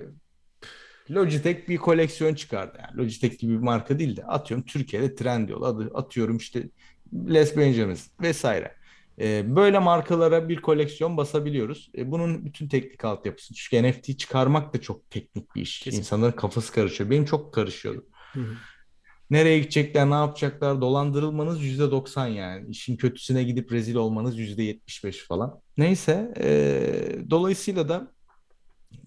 [1.12, 2.78] Logitech bir koleksiyon çıkardı.
[2.82, 6.70] Yani Logitech gibi bir marka değil de atıyorum Türkiye'de Trendyol adı atıyorum işte
[7.14, 8.76] Les Benjamin vesaire.
[9.20, 11.92] Ee, böyle markalara bir koleksiyon basabiliyoruz.
[11.98, 13.54] Ee, bunun bütün teknik altyapısı.
[13.54, 15.80] Çünkü NFT çıkarmak da çok teknik bir iş.
[15.80, 15.98] Kesin.
[15.98, 17.10] İnsanların kafası karışıyor.
[17.10, 18.06] Benim çok karışıyordu.
[18.34, 18.54] Hı hı.
[19.30, 20.82] Nereye gidecekler, ne yapacaklar?
[20.82, 22.70] Dolandırılmanız yüzde doksan yani.
[22.70, 25.62] İşin kötüsüne gidip rezil olmanız yüzde yetmiş beş falan.
[25.78, 28.12] Neyse, e, dolayısıyla da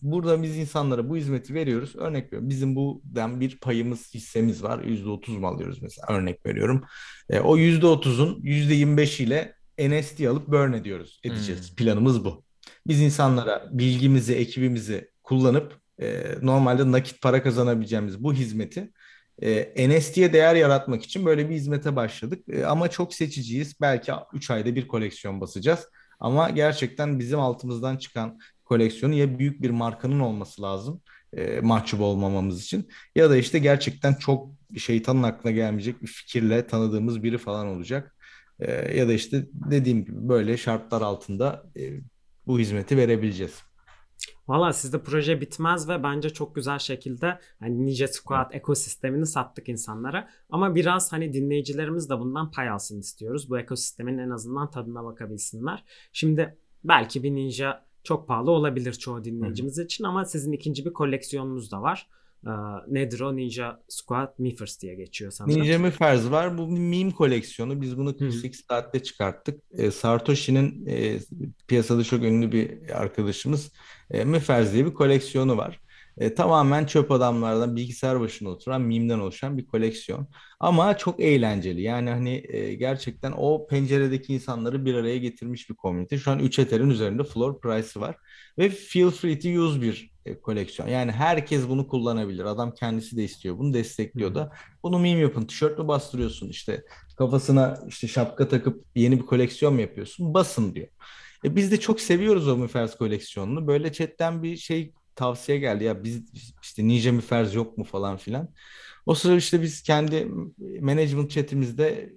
[0.03, 1.97] burada biz insanlara bu hizmeti veriyoruz.
[1.97, 2.51] Örnek veriyorum.
[2.51, 4.85] Bizim buradan bir payımız, hissemiz var.
[4.85, 6.07] Yüzde otuz mu alıyoruz mesela?
[6.09, 6.85] Örnek veriyorum.
[7.31, 11.21] E, o yüzde otuzun yüzde yirmi beş ile NFT alıp burn ediyoruz.
[11.25, 11.69] Edeceğiz.
[11.69, 11.77] Hmm.
[11.77, 12.45] Planımız bu.
[12.87, 18.93] Biz insanlara bilgimizi, ekibimizi kullanıp e, normalde nakit para kazanabileceğimiz bu hizmeti
[19.43, 22.45] e, NFT'ye değer yaratmak için böyle bir hizmete başladık.
[22.49, 23.81] E, ama çok seçiciyiz.
[23.81, 25.89] Belki 3 ayda bir koleksiyon basacağız.
[26.21, 31.03] Ama gerçekten bizim altımızdan çıkan koleksiyonu ya büyük bir markanın olması lazım
[31.37, 34.49] e, mahcup olmamamız için ya da işte gerçekten çok
[34.79, 38.17] şeytanın aklına gelmeyecek bir fikirle tanıdığımız biri falan olacak.
[38.63, 42.01] E, ya da işte dediğim gibi böyle şartlar altında e,
[42.47, 43.63] bu hizmeti verebileceğiz.
[44.49, 50.29] Valla sizde proje bitmez ve bence çok güzel şekilde hani Ninja Squad ekosistemini sattık insanlara.
[50.51, 53.51] Ama biraz hani dinleyicilerimiz de bundan pay alsın istiyoruz.
[53.51, 55.85] Bu ekosistemin en azından tadına bakabilsinler.
[56.13, 61.73] Şimdi belki bir Ninja çok pahalı olabilir çoğu dinleyicimiz için ama sizin ikinci bir koleksiyonunuz
[61.73, 62.09] da var.
[62.47, 62.51] Ee,
[62.89, 63.37] nedir o?
[63.37, 65.61] Ninja Squad Miffers diye geçiyor sanırım.
[65.61, 66.59] Ninja Miffers var.
[66.59, 67.81] Bu bir meme koleksiyonu.
[67.81, 68.31] Biz bunu Hı hı.
[68.31, 69.61] 48 saatte çıkarttık.
[69.79, 71.19] E, Sartoshi'nin e,
[71.69, 73.73] piyasada çok ünlü bir arkadaşımız
[74.11, 75.81] e, Miffers diye bir koleksiyonu var.
[76.19, 80.29] E, tamamen çöp adamlardan bilgisayar başına oturan mimden oluşan bir koleksiyon.
[80.61, 81.83] Ama çok eğlenceli.
[81.83, 86.19] Yani hani e, gerçekten o penceredeki insanları bir araya getirmiş bir komünite.
[86.19, 88.17] Şu an 3 Ether'in üzerinde floor price'ı var.
[88.59, 90.89] Ve feel free to use bir e, koleksiyon.
[90.89, 92.45] Yani herkes bunu kullanabilir.
[92.45, 93.59] Adam kendisi de istiyor.
[93.59, 94.53] Bunu destekliyor da.
[94.83, 95.45] Bunu meme yapın.
[95.45, 96.49] Tişört mü bastırıyorsun?
[96.49, 96.85] İşte
[97.17, 100.35] kafasına işte şapka takıp yeni bir koleksiyon mu yapıyorsun?
[100.35, 100.89] Basın diyor.
[101.45, 103.67] E biz de çok seviyoruz o Miffers koleksiyonunu.
[103.67, 105.85] Böyle chatten bir şey tavsiye geldi.
[105.85, 106.23] Ya biz
[106.63, 108.49] işte Ninja Miffers yok mu falan filan.
[109.07, 110.29] O sırada işte biz kendi
[110.81, 112.13] management chatimizde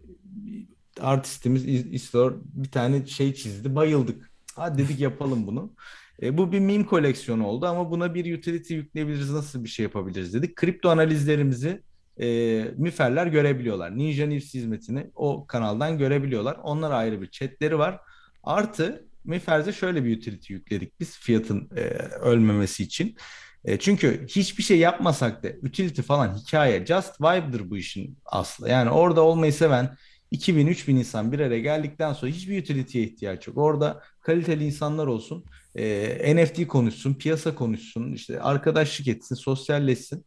[1.01, 3.75] artistimiz İ- İstor bir tane şey çizdi.
[3.75, 4.31] Bayıldık.
[4.55, 5.73] Hadi dedik yapalım bunu.
[6.21, 9.31] E, bu bir meme koleksiyonu oldu ama buna bir utility yükleyebiliriz.
[9.31, 10.55] Nasıl bir şey yapabiliriz dedik.
[10.55, 11.81] Kripto analizlerimizi
[12.21, 12.27] e,
[12.77, 13.97] müferler görebiliyorlar.
[13.97, 16.57] Ninja News hizmetini o kanaldan görebiliyorlar.
[16.63, 17.99] Onlar ayrı bir chatleri var.
[18.43, 21.81] Artı Mifer'de şöyle bir utility yükledik biz fiyatın e,
[22.19, 23.15] ölmemesi için.
[23.65, 28.69] E, çünkü hiçbir şey yapmasak da utility falan hikaye just vibe'dır bu işin aslı.
[28.69, 29.97] Yani orada olmayı seven
[30.31, 33.57] 2000-3000 insan bir araya geldikten sonra hiçbir utility'ye ihtiyaç yok.
[33.57, 35.45] Orada kaliteli insanlar olsun,
[35.75, 40.25] e, NFT konuşsun, piyasa konuşsun, işte arkadaşlık etsin, sosyalleşsin.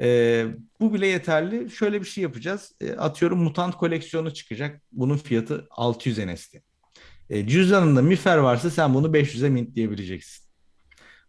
[0.00, 0.46] E,
[0.80, 1.70] bu bile yeterli.
[1.70, 2.72] Şöyle bir şey yapacağız.
[2.80, 4.82] E, atıyorum mutant koleksiyonu çıkacak.
[4.92, 6.67] Bunun fiyatı 600 NFT.
[7.30, 10.48] E, cüzdanında mifer varsa sen bunu 500'e mintleyebileceksin.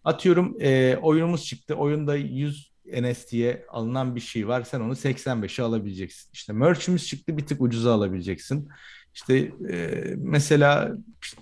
[0.04, 1.76] Atıyorum e, oyunumuz çıktı.
[1.76, 4.64] Oyunda 100 NFT'ye alınan bir şey var.
[4.64, 6.30] Sen onu 85'e alabileceksin.
[6.34, 8.70] İşte merch'imiz çıktı bir tık ucuza alabileceksin.
[9.14, 10.92] İşte e, mesela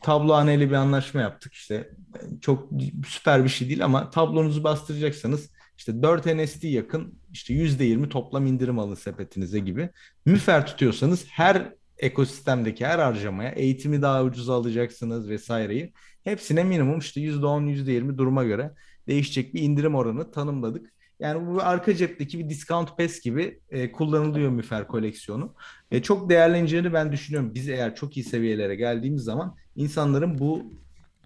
[0.01, 1.53] tablohaneli bir anlaşma yaptık.
[1.53, 2.69] İşte e, çok
[3.07, 8.79] süper bir şey değil ama tablonuzu bastıracaksanız işte 4 NFT yakın işte %20 toplam indirim
[8.79, 9.89] alın sepetinize gibi.
[10.25, 15.93] Müfer tutuyorsanız her ekosistemdeki her harcamaya eğitimi daha ucuza alacaksınız vesaireyi.
[16.23, 18.71] Hepsine minimum işte %10, %20 duruma göre
[19.07, 20.93] değişecek bir indirim oranı tanımladık.
[21.19, 25.55] Yani bu arka cepteki bir discount pass gibi e, kullanılıyor Müfer koleksiyonu.
[25.91, 27.51] E, çok değerleneceğini ben düşünüyorum.
[27.55, 30.73] Biz eğer çok iyi seviyelere geldiğimiz zaman insanların bu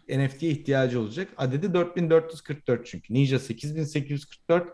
[0.10, 1.28] NFT'ye ihtiyacı olacak.
[1.38, 3.14] Adedi 4444 çünkü.
[3.14, 4.70] Ninja 8844,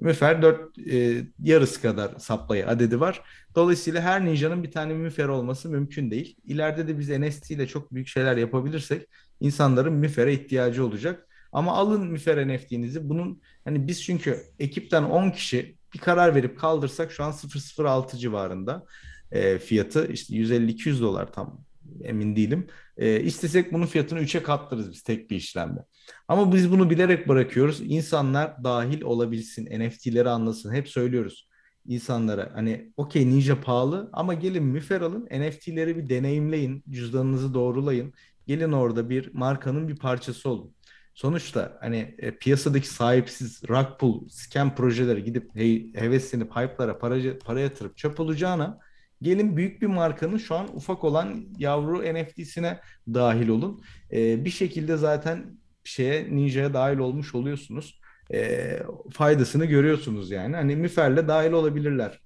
[0.00, 3.22] Müfer 4 e, yarısı kadar supply adedi var.
[3.54, 6.36] Dolayısıyla her Ninja'nın bir tane Müfer olması mümkün değil.
[6.44, 9.08] İleride de biz NFT ile çok büyük şeyler yapabilirsek
[9.40, 11.26] insanların Müfer'e ihtiyacı olacak.
[11.52, 13.08] Ama alın Müfer NFT'nizi.
[13.08, 17.34] Bunun hani biz çünkü ekipten 10 kişi bir karar verip kaldırsak şu an
[17.78, 18.86] 006 civarında.
[19.32, 20.12] e, fiyatı.
[20.12, 21.64] İşte 150-200 dolar tam
[22.04, 22.66] emin değilim.
[22.96, 25.80] E, istesek bunun fiyatını 3'e katlarız biz tek bir işlemle.
[26.28, 27.80] Ama biz bunu bilerek bırakıyoruz.
[27.80, 30.74] İnsanlar dahil olabilsin, NFT'leri anlasın.
[30.74, 31.48] Hep söylüyoruz
[31.86, 38.12] insanlara hani okey Ninja pahalı ama gelin müfer alın NFT'leri bir deneyimleyin cüzdanınızı doğrulayın
[38.46, 40.74] gelin orada bir markanın bir parçası olun.
[41.14, 47.60] Sonuçta hani e, piyasadaki sahipsiz rug pull scam projeleri gidip hey, heveslenip hype'lara para, para
[47.60, 48.78] yatırıp çöp olacağına
[49.22, 52.80] gelin büyük bir markanın şu an ufak olan yavru NFT'sine
[53.14, 53.82] dahil olun.
[54.12, 58.00] E, bir şekilde zaten şeye Ninja'ya dahil olmuş oluyorsunuz
[58.34, 58.78] e,
[59.12, 60.56] faydasını görüyorsunuz yani.
[60.56, 62.18] Hani müferle dahil olabilirler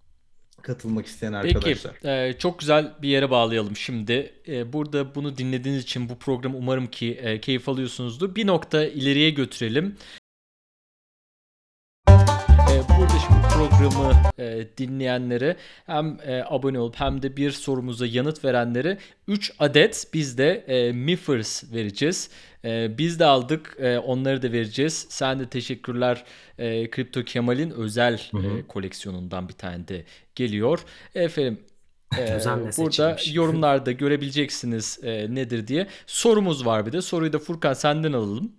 [0.63, 2.27] katılmak isteyen Peki, arkadaşlar.
[2.29, 4.33] e, çok güzel bir yere bağlayalım şimdi.
[4.49, 8.35] E, burada bunu dinlediğiniz için bu programı umarım ki e, keyif alıyorsunuzdur.
[8.35, 9.97] Bir nokta ileriye götürelim.
[12.77, 15.57] E, burada şimdi programı e, dinleyenlere
[15.87, 18.99] hem e, abone olup hem de bir sorumuza yanıt verenlere
[19.29, 22.31] 3 adet biz de e, Miffers vereceğiz.
[22.65, 25.07] E, biz de aldık e, onları da vereceğiz.
[25.09, 26.25] Sen de teşekkürler
[26.59, 28.59] e, Kripto Kemal'in özel Hı hı.
[28.59, 30.05] e, koleksiyonundan bir tane de
[30.35, 30.85] geliyor.
[31.15, 31.61] Efendim
[32.19, 33.35] e, burada seçilmiş.
[33.35, 35.87] yorumlarda görebileceksiniz e, nedir diye.
[36.07, 37.03] Sorumuz var bir de.
[37.03, 38.53] Soruyu da Furkan senden alalım.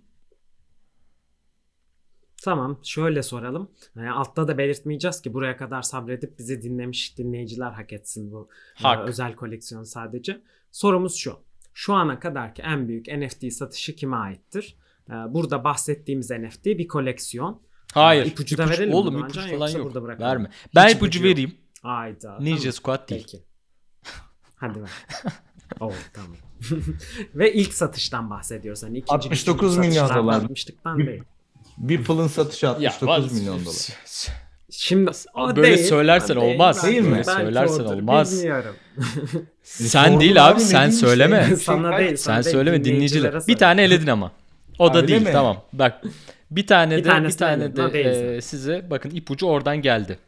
[2.48, 3.70] Tamam şöyle soralım.
[3.96, 8.48] Yani altta da belirtmeyeceğiz ki buraya kadar sabredip bizi dinlemiş dinleyiciler hak etsin bu
[8.80, 9.08] e, Hak.
[9.08, 10.40] özel koleksiyon sadece.
[10.72, 11.36] Sorumuz şu.
[11.74, 14.76] Şu ana kadarki en büyük NFT satışı kime aittir?
[15.10, 17.62] E, Burada bahsettiğimiz NFT bir koleksiyon.
[17.94, 18.22] Hayır.
[18.22, 19.84] Aa, ipucu da verelim Oğlum ipucu yoksa falan yok.
[19.84, 20.30] burada bırakalım?
[20.30, 20.50] Verme.
[20.74, 21.32] Ben Hiç ipucu ipucu yok.
[21.32, 21.54] vereyim.
[21.82, 22.38] Ayda.
[22.38, 22.72] Ninja tamam.
[22.72, 23.22] Squad değil.
[23.32, 23.44] Peki.
[24.56, 24.90] Hadi ver.
[25.80, 26.36] oh tamam.
[27.34, 28.82] Ve ilk satıştan bahsediyoruz.
[28.82, 30.42] Hani ikinci 69 üçüncü milyon dolar.
[30.42, 31.22] altmışlıktan değil.
[31.78, 33.76] Beeple'ın satışı Ya, 69 bak- milyon dolar.
[34.70, 36.84] Şimdi o Böyle değil, söylersen o olmaz.
[36.86, 37.14] Değil mi?
[37.14, 38.32] Belki Söylersen odur, olmaz.
[38.38, 38.74] Bilmiyorum.
[39.62, 41.44] Sen değil abi abi, sen dediğin söyleme.
[41.46, 42.10] şey- Sana değil.
[42.10, 43.22] Sen sana değil, söyleme dinleyiciler.
[43.22, 44.32] dinleyicilere Bir tane eledin ama.
[44.78, 45.32] O da Öyle değil mi?
[45.32, 45.56] tamam.
[45.72, 46.02] Bak
[46.50, 50.18] bir tane Bir de bir tane de değil e, size bakın ipucu oradan geldi.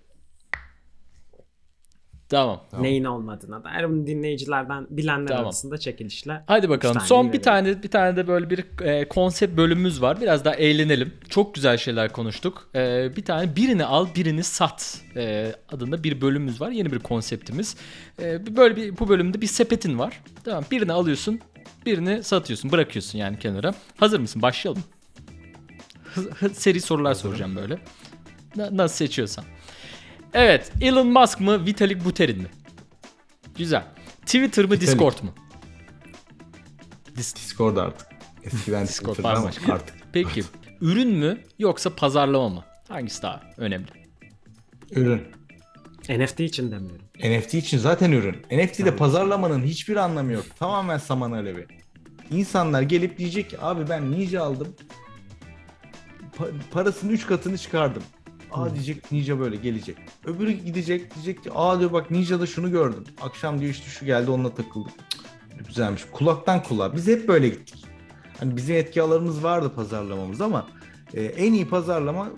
[2.31, 2.61] Tamam.
[2.81, 5.45] Neyin olmadığına dair bunu dinleyicilerden bilenler Tamam.
[5.45, 6.43] arasında çekilişle.
[6.47, 6.97] Hadi bakalım.
[6.97, 7.43] üç taneyi Son bir verelim.
[7.43, 10.21] tane bir tane de böyle bir e, konsept bölümümüz var.
[10.21, 11.15] Biraz daha eğlenelim.
[11.29, 12.69] Çok güzel şeyler konuştuk.
[12.75, 16.71] E, bir tane birini al, birini sat e, adında bir bölümümüz var.
[16.71, 17.77] Yeni bir konseptimiz.
[18.23, 20.21] E, böyle bir bu bölümde bir sepetin var.
[20.45, 20.65] Tamam.
[20.71, 21.41] Birini alıyorsun,
[21.87, 23.75] birini satıyorsun, bırakıyorsun yani kenara.
[23.97, 24.43] Hazır mısın?
[24.43, 24.83] Başlayalım.
[26.15, 27.79] Hı- hı- seri sorular soracağım böyle.
[28.57, 29.45] Na- nasıl seçiyorsan.
[30.35, 32.49] Evet, Elon Musk mı, Vitalik Buterin mi?
[33.59, 33.85] Güzel.
[34.27, 34.89] Twitter mı, Vitalik.
[34.89, 35.31] Discord mu?
[37.17, 38.07] Dis- Discord artık.
[38.45, 39.73] Eskiden Discord bambaşka.
[39.73, 39.97] artık.
[40.13, 40.43] Peki
[40.81, 42.65] ürün mü yoksa pazarlama mı?
[42.89, 43.87] Hangisi daha önemli?
[44.91, 45.23] Ürün.
[46.09, 47.05] NFT için demiyorum.
[47.25, 48.37] NFT için zaten ürün.
[48.51, 48.97] NFT'de Tabii.
[48.97, 50.45] pazarlamanın hiçbir anlamı yok.
[50.59, 51.67] Tamamen saman alevi.
[52.31, 54.69] İnsanlar gelip diyecek ki abi ben Ninja aldım.
[56.39, 58.03] Pa- parasının 3 katını çıkardım.
[58.53, 59.97] Aa diyecek Ninja böyle gelecek.
[60.25, 63.05] Öbürü gidecek diyecek ki aa diyor bak Ninja'da şunu gördüm.
[63.23, 64.93] Akşam diyor işte şu geldi onunla takıldım.
[65.11, 66.05] Cık, güzelmiş.
[66.13, 66.97] Kulaktan kulağa.
[66.97, 67.85] Biz hep böyle gittik.
[68.39, 70.67] Hani bizim etki alanımız vardı pazarlamamız ama
[71.15, 72.31] e, en iyi pazarlama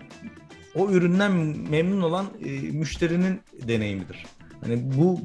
[0.74, 1.32] o üründen
[1.70, 4.26] memnun olan e, müşterinin deneyimidir.
[4.60, 5.20] Hani bu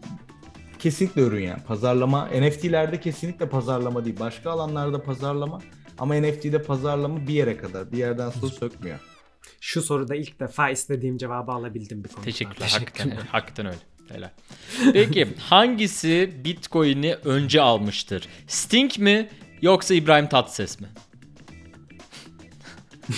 [0.80, 1.62] kesinlikle ürün yani.
[1.68, 4.20] Pazarlama NFT'lerde kesinlikle pazarlama değil.
[4.20, 5.60] Başka alanlarda pazarlama
[5.98, 7.92] ama NFT'de pazarlama bir yere kadar.
[7.92, 9.00] Bir yerden sonra sökmüyor.
[9.62, 12.26] Şu soruda ilk defa istediğim cevabı alabildim bir konuda.
[12.26, 12.70] Teşekkürler.
[12.72, 13.78] Hakikaten, hakikaten öyle.
[14.10, 14.30] Helal.
[14.94, 18.28] Peki hangisi Bitcoin'i önce almıştır?
[18.48, 19.30] Sting mi
[19.62, 20.88] yoksa İbrahim Tatlıses mi?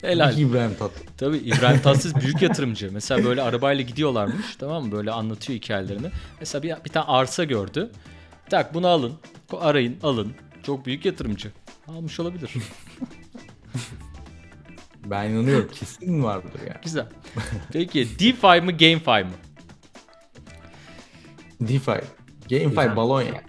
[0.00, 0.38] Helal.
[0.38, 1.00] İbrahim Tatlı.
[1.16, 2.90] Tabii İbrahim Tatlıses büyük yatırımcı.
[2.92, 4.92] Mesela böyle arabayla gidiyorlarmış tamam mı?
[4.92, 6.10] Böyle anlatıyor hikayelerini.
[6.40, 7.90] Mesela bir, bir tane arsa gördü.
[8.50, 9.12] Tak bunu alın.
[9.60, 10.32] Arayın alın.
[10.62, 11.52] Çok büyük yatırımcı.
[11.88, 12.50] Almış olabilir.
[15.04, 15.68] Ben inanıyorum.
[15.74, 16.78] Kesin vardır yani.
[16.84, 17.06] Güzel.
[17.72, 19.34] Peki DeFi mi GameFi mı?
[21.60, 22.00] DeFi.
[22.50, 22.96] GameFi Güzel.
[22.96, 23.42] balon ya.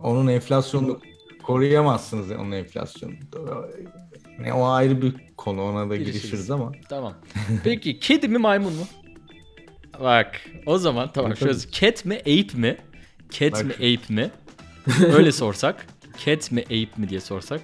[0.00, 1.00] Onun enflasyonunu
[1.42, 3.16] koruyamazsınız onun enflasyonunu.
[4.38, 6.22] Ne o ayrı bir konu ona da Girişiriz.
[6.22, 6.72] girişiriz ama.
[6.88, 7.14] Tamam.
[7.64, 8.86] Peki kedi mi maymun mu?
[10.00, 12.76] Bak o zaman tamam şöyle cat mi ape mi?
[13.30, 13.64] Cat Bak.
[13.64, 14.30] mi ape mi?
[15.16, 15.86] Öyle sorsak.
[16.24, 17.60] Cat mi ape mi diye sorsak.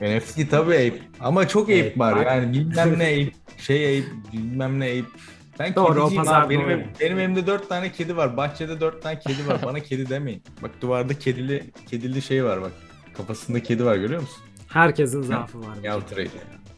[0.00, 0.98] NFT tabii ape.
[1.20, 5.20] Ama çok ape var yani bilmem ne ape, şey ape, bilmem ne ape.
[5.58, 6.54] Ben Doğru, o pazar abi.
[6.58, 6.84] Benim, doğru.
[7.00, 8.36] benim evimde dört tane kedi var.
[8.36, 9.60] Bahçede dört tane kedi var.
[9.64, 10.42] Bana kedi demeyin.
[10.62, 12.72] Bak duvarda kedili kedili şey var bak.
[13.16, 14.38] Kafasında kedi var görüyor musun?
[14.68, 15.76] Herkesin zaafı var.
[16.08, 16.28] trade.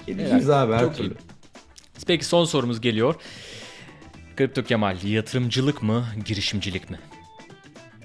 [0.07, 1.09] Kediciyiz abi her çok türlü.
[1.09, 1.17] iyi.
[2.07, 3.15] Peki son sorumuz geliyor.
[4.37, 6.99] Kripto Kemal yatırımcılık mı, girişimcilik mi?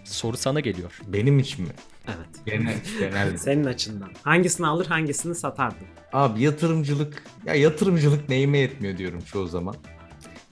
[0.08, 1.00] Soru sana geliyor.
[1.08, 1.72] Benim için mi?
[2.08, 2.46] Evet.
[2.46, 3.38] Genel, genel.
[3.38, 4.10] Senin açından.
[4.24, 5.88] Hangisini alır hangisini satardın?
[6.14, 9.76] Abi yatırımcılık, ya yatırımcılık neyime yetmiyor diyorum çoğu zaman.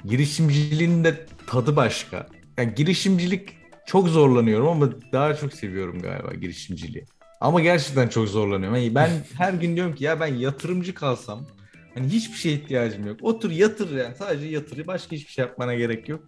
[0.05, 2.27] Girişimciliğin de tadı başka.
[2.57, 7.05] Yani girişimcilik çok zorlanıyorum ama daha çok seviyorum galiba girişimciliği.
[7.41, 8.77] Ama gerçekten çok zorlanıyorum.
[8.77, 11.47] Yani ben her gün diyorum ki ya ben yatırımcı kalsam
[11.93, 13.17] hani hiçbir şeye ihtiyacım yok.
[13.21, 14.87] Otur yatır yani sadece yatır.
[14.87, 16.23] Başka hiçbir şey yapmana gerek yok.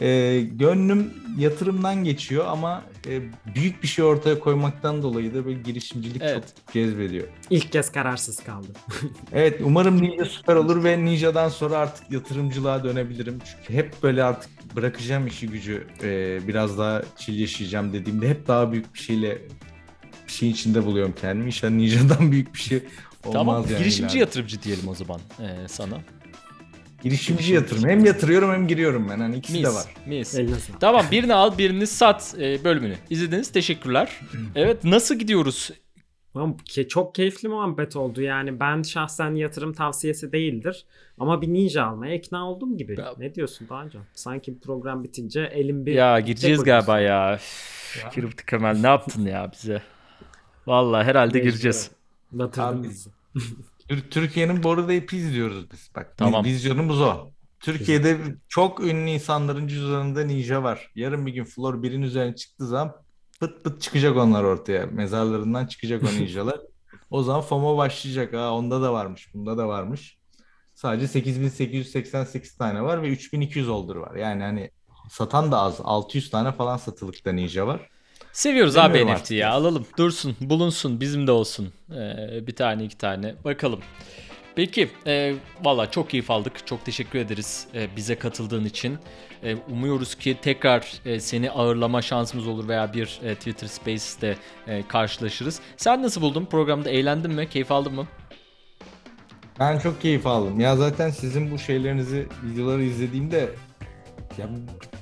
[0.00, 3.20] Ee, gönlüm yatırımdan geçiyor ama e,
[3.54, 6.44] büyük bir şey ortaya koymaktan dolayı da böyle girişimcilik Evet.
[6.66, 7.28] çok cezbediyor.
[7.50, 8.72] İlk kez kararsız kaldım.
[9.32, 13.38] Evet umarım Ninja süper olur ve Ninja'dan sonra artık yatırımcılığa dönebilirim.
[13.44, 18.72] Çünkü hep böyle artık bırakacağım işi gücü e, biraz daha chill yaşayacağım dediğimde hep daha
[18.72, 19.38] büyük bir şeyle
[20.26, 21.46] bir şeyin içinde buluyorum kendimi.
[21.46, 22.78] İnşallah Ninja'dan büyük bir şey
[23.24, 23.78] olmaz tamam yani.
[23.78, 24.18] girişimci ileride.
[24.18, 25.98] yatırımcı diyelim o zaman ee, sana.
[27.02, 27.88] Girişimci yatırım.
[27.88, 29.20] Hem yatırıyorum hem giriyorum ben.
[29.20, 29.84] Hani ikisi Mis, de var.
[30.06, 30.38] mis.
[30.80, 32.94] Tamam birini al birini sat e, bölümünü.
[33.10, 34.20] İzlediğiniz teşekkürler.
[34.54, 35.70] Evet nasıl gidiyoruz?
[36.88, 40.86] Çok keyifli muhabbet oldu yani ben şahsen yatırım tavsiyesi değildir
[41.18, 42.96] ama bir ninja almaya ikna oldum gibi.
[43.00, 44.02] Ya- Ne diyorsun Doğancan?
[44.14, 47.34] Sanki program bitince elim bir Ya gireceğiz galiba ya.
[47.34, 49.82] Üf, Kripto Kemal ne yaptın ya bize?
[50.66, 51.50] Vallahi herhalde Mecbur.
[51.50, 51.90] gireceğiz.
[52.32, 53.10] Batırdın bizi.
[53.90, 55.90] Tür- Türkiye'nin Bored Ape izliyoruz biz.
[55.96, 56.44] Bak Tamam.
[56.44, 57.30] vizyonumuz o.
[57.60, 58.18] Türkiye'de
[58.48, 60.90] çok ünlü insanların cüzdanında ninja var.
[60.94, 62.92] Yarın bir gün Flor birin üzerine çıktığı zaman
[63.40, 64.86] pıt pıt çıkacak onlar ortaya.
[64.86, 66.60] Mezarlarından çıkacak o ninjalar.
[67.10, 68.34] o zaman FOMO başlayacak.
[68.34, 70.18] Ha onda da varmış, bunda da varmış.
[70.74, 74.14] Sadece 8888 tane var ve 3200 oldur var.
[74.16, 74.70] Yani hani
[75.10, 75.80] satan da az.
[75.84, 77.88] 600 tane falan satılıkta ninja var.
[78.32, 79.38] Seviyoruz abi Bilmiyorum NFT artık ya.
[79.38, 79.52] ya.
[79.52, 81.72] Alalım, dursun, bulunsun, bizim de olsun.
[81.90, 83.34] Ee, bir tane, iki tane.
[83.44, 83.80] Bakalım.
[84.54, 86.66] Peki, e, valla çok keyif aldık.
[86.66, 88.98] Çok teşekkür ederiz e, bize katıldığın için.
[89.42, 94.88] E, umuyoruz ki tekrar e, seni ağırlama şansımız olur veya bir e, Twitter Space'te e,
[94.88, 95.60] karşılaşırız.
[95.76, 96.44] Sen nasıl buldun?
[96.44, 97.48] Programda eğlendin mi?
[97.48, 98.06] Keyif aldın mı?
[99.58, 100.60] Ben çok keyif aldım.
[100.60, 103.50] Ya zaten sizin bu şeylerinizi, videoları izlediğimde
[104.38, 104.48] ya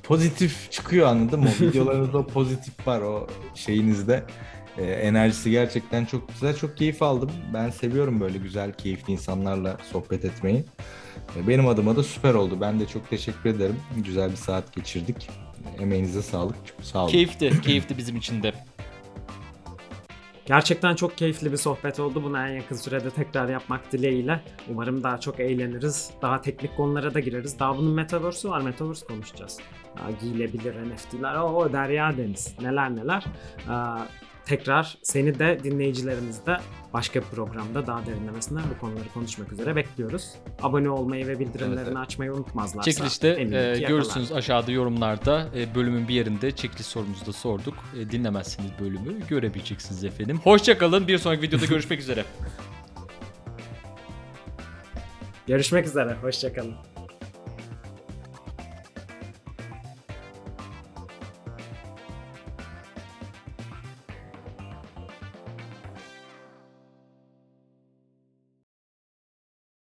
[0.09, 1.49] pozitif çıkıyor anladın mı?
[1.61, 4.25] O videolarınızda o pozitif var o şeyinizde.
[4.79, 6.57] Ee, enerjisi gerçekten çok güzel.
[6.57, 7.31] Çok keyif aldım.
[7.55, 10.65] Ben seviyorum böyle güzel, keyifli insanlarla sohbet etmeyi.
[11.37, 12.59] Ee, Benim adıma da süper oldu.
[12.61, 13.77] Ben de çok teşekkür ederim.
[13.97, 15.31] Güzel bir saat geçirdik.
[15.81, 16.57] Emeğinize sağlık.
[16.67, 17.11] Çok sağ olun.
[17.11, 18.53] Keyifti, keyifti bizim için de.
[20.47, 22.23] Gerçekten çok keyifli bir sohbet oldu.
[22.25, 24.41] Bunu en yakın sürede tekrar yapmak dileğiyle.
[24.69, 26.11] Umarım daha çok eğleniriz.
[26.23, 27.59] Daha teknik konulara da gireriz.
[27.59, 28.61] Daha bunun metaverse'ü var.
[28.61, 29.59] Metaverse konuşacağız.
[30.21, 31.35] Giyilebilir NFT'ler.
[31.35, 32.55] O derya deniz.
[32.61, 33.25] Neler neler.
[34.49, 36.57] Tekrar seni de dinleyicilerimizi de
[36.93, 40.33] başka bir programda daha derinlemesine bu konuları konuşmak üzere bekliyoruz.
[40.63, 41.97] Abone olmayı ve bildirimlerini Evet, evet.
[41.97, 42.91] açmayı unutmazlarsa.
[42.91, 47.75] Çekilişte e, görürsünüz aşağıda yorumlarda e, bölümün bir yerinde çekiliş sorumuzu da sorduk.
[47.99, 50.41] E, dinlemezseniz bölümü görebileceksiniz efendim.
[50.45, 51.09] Hoşçakalın.
[51.09, 52.25] Bir sonraki videoda görüşmek üzere.
[55.47, 56.17] Görüşmek üzere.
[56.23, 56.75] Hoşçakalın.